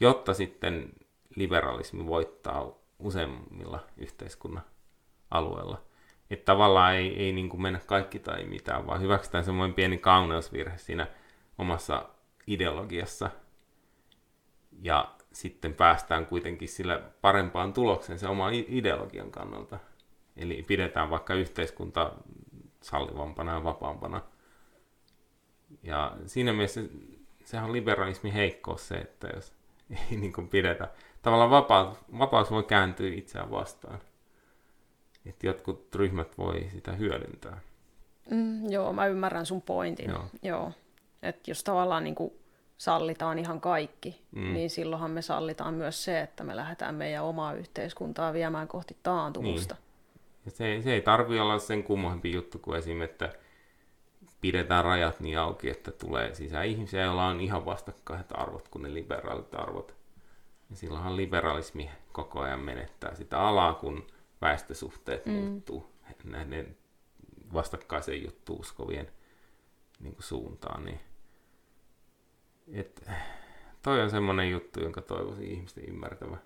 [0.00, 0.92] jotta sitten
[1.36, 4.64] liberalismi voittaa useimmilla yhteiskunnan
[5.30, 5.82] alueilla.
[6.30, 10.78] Että tavallaan ei, ei niin kuin mennä kaikki tai mitään, vaan hyväksytään semmoinen pieni kauneusvirhe
[10.78, 11.07] siinä
[11.59, 12.09] omassa
[12.47, 13.30] ideologiassa.
[14.82, 19.78] Ja sitten päästään kuitenkin sillä parempaan tulokseen se oma ideologian kannalta.
[20.36, 22.12] Eli pidetään vaikka yhteiskunta
[22.80, 24.22] sallivampana ja vapaampana.
[25.82, 26.80] Ja siinä mielessä
[27.44, 29.53] sehän on liberalismi heikkous se, että jos
[29.90, 30.88] ei niin kuin pidetä.
[31.26, 33.98] Tavallaan vapaus, vapaus voi kääntyä itseään vastaan
[35.26, 37.60] että jotkut ryhmät voi sitä hyödyntää.
[38.30, 40.10] Mm, joo, mä ymmärrän sun pointin.
[40.10, 40.24] Joo.
[40.42, 40.72] joo.
[41.22, 42.32] Että jos tavallaan niin kuin
[42.78, 44.52] sallitaan ihan kaikki, mm.
[44.52, 49.74] niin silloinhan me sallitaan myös se, että me lähdetään meidän omaa yhteiskuntaa viemään kohti taantumusta.
[49.74, 49.84] Niin.
[50.44, 53.02] Ja se, se ei tarvi olla sen kummempi juttu kuin esim.
[53.02, 53.32] että
[54.40, 58.94] pidetään rajat niin auki, että tulee sisään ihmisiä, joilla on ihan vastakkaiset arvot kuin ne
[58.94, 59.95] liberaalit arvot.
[60.70, 64.06] Ja silloinhan liberalismi koko ajan menettää sitä alaa, kun
[64.40, 65.32] väestösuhteet mm.
[65.32, 66.76] muuttuu näiden
[67.52, 69.08] vastakkaisen juttu uskovien
[70.00, 70.84] niin kuin suuntaan.
[70.84, 71.00] Niin,
[72.72, 73.08] et,
[73.82, 76.36] toi on semmoinen juttu, jonka toivoisin ihmisten ymmärtävä.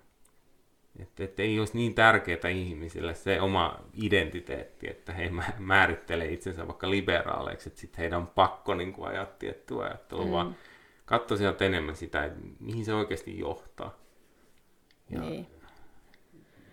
[0.99, 6.89] Että et ei olisi niin tärkeää ihmisille se oma identiteetti, että he määrittelee itsensä vaikka
[6.89, 10.31] liberaaleiksi, että sitten heidän on pakko niin kuin ajaa tiettyä ajattelua, mm.
[10.31, 10.55] vaan
[11.05, 14.00] katso sieltä enemmän sitä, että mihin se oikeasti johtaa.
[15.11, 15.47] Ja, niin.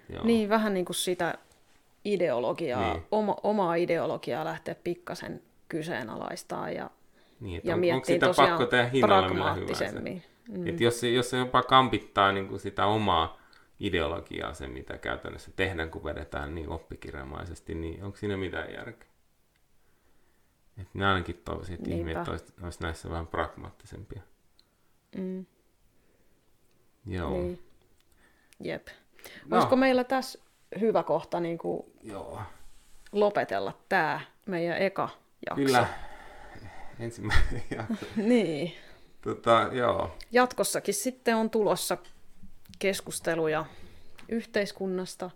[0.08, 0.24] Joo.
[0.24, 1.38] niin, vähän niin kuin sitä
[2.04, 3.04] ideologiaa, niin.
[3.10, 6.90] oma, omaa ideologiaa lähteä pikkasen kyseenalaistaa ja,
[7.40, 10.22] niin, ja on, miettiä onko sitä tosiaan pakko tehdä hinnalla millä pragmaattisemmin.
[10.48, 10.66] Mm.
[10.66, 13.38] Et jos, jos se jopa kampittaa niin kuin sitä omaa
[13.80, 19.08] ideologiaa, se mitä käytännössä tehdään, kun vedetään niin oppikirjamaisesti, niin onko siinä mitään järkeä?
[20.78, 22.10] Et minä ainakin toivoisin, että Niinpä.
[22.10, 24.22] ihmiset olisi, olisi näissä vähän pragmaattisempia.
[25.16, 25.46] Mm.
[27.06, 27.30] Joo.
[27.30, 27.67] Niin.
[28.64, 28.86] Jep.
[29.46, 29.56] No.
[29.56, 30.38] Olisiko meillä tässä
[30.80, 32.40] hyvä kohta niin kuin Joo.
[33.12, 35.08] lopetella tämä meidän eka
[35.46, 35.64] jakso?
[35.64, 35.86] Kyllä,
[37.00, 38.06] ensimmäinen jakso.
[38.16, 38.72] niin.
[39.22, 40.16] Tota, joo.
[40.32, 41.96] Jatkossakin sitten on tulossa
[42.78, 43.64] keskusteluja
[44.28, 45.30] yhteiskunnasta,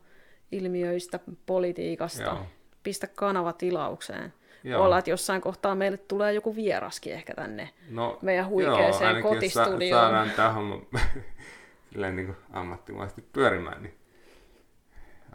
[0.53, 2.23] ilmiöistä, politiikasta.
[2.23, 2.47] Joo.
[2.83, 4.33] Pistä kanava tilaukseen.
[4.65, 4.85] Joo.
[4.85, 10.03] Olla, että jossain kohtaa meille tulee joku vieraskin ehkä tänne no, meidän huikeeseen joo, kotistudioon.
[10.03, 10.55] Sa- saadaan tämä
[11.95, 13.99] homma niin ammattimaisesti pyörimään, niin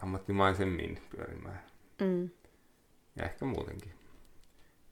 [0.02, 1.62] ammattimaisemmin pyörimään.
[2.00, 2.30] Mm.
[3.16, 3.94] Ja ehkä muutenkin.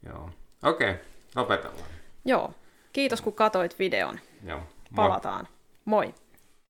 [0.07, 0.31] Joo.
[0.63, 1.05] Okei, okay,
[1.37, 1.91] lopetellaan.
[2.25, 2.55] Joo.
[2.93, 4.21] Kiitos kun katoit videon.
[4.45, 4.59] Joo.
[4.59, 4.67] Moi.
[4.95, 5.49] Palataan.
[5.85, 6.15] Moi.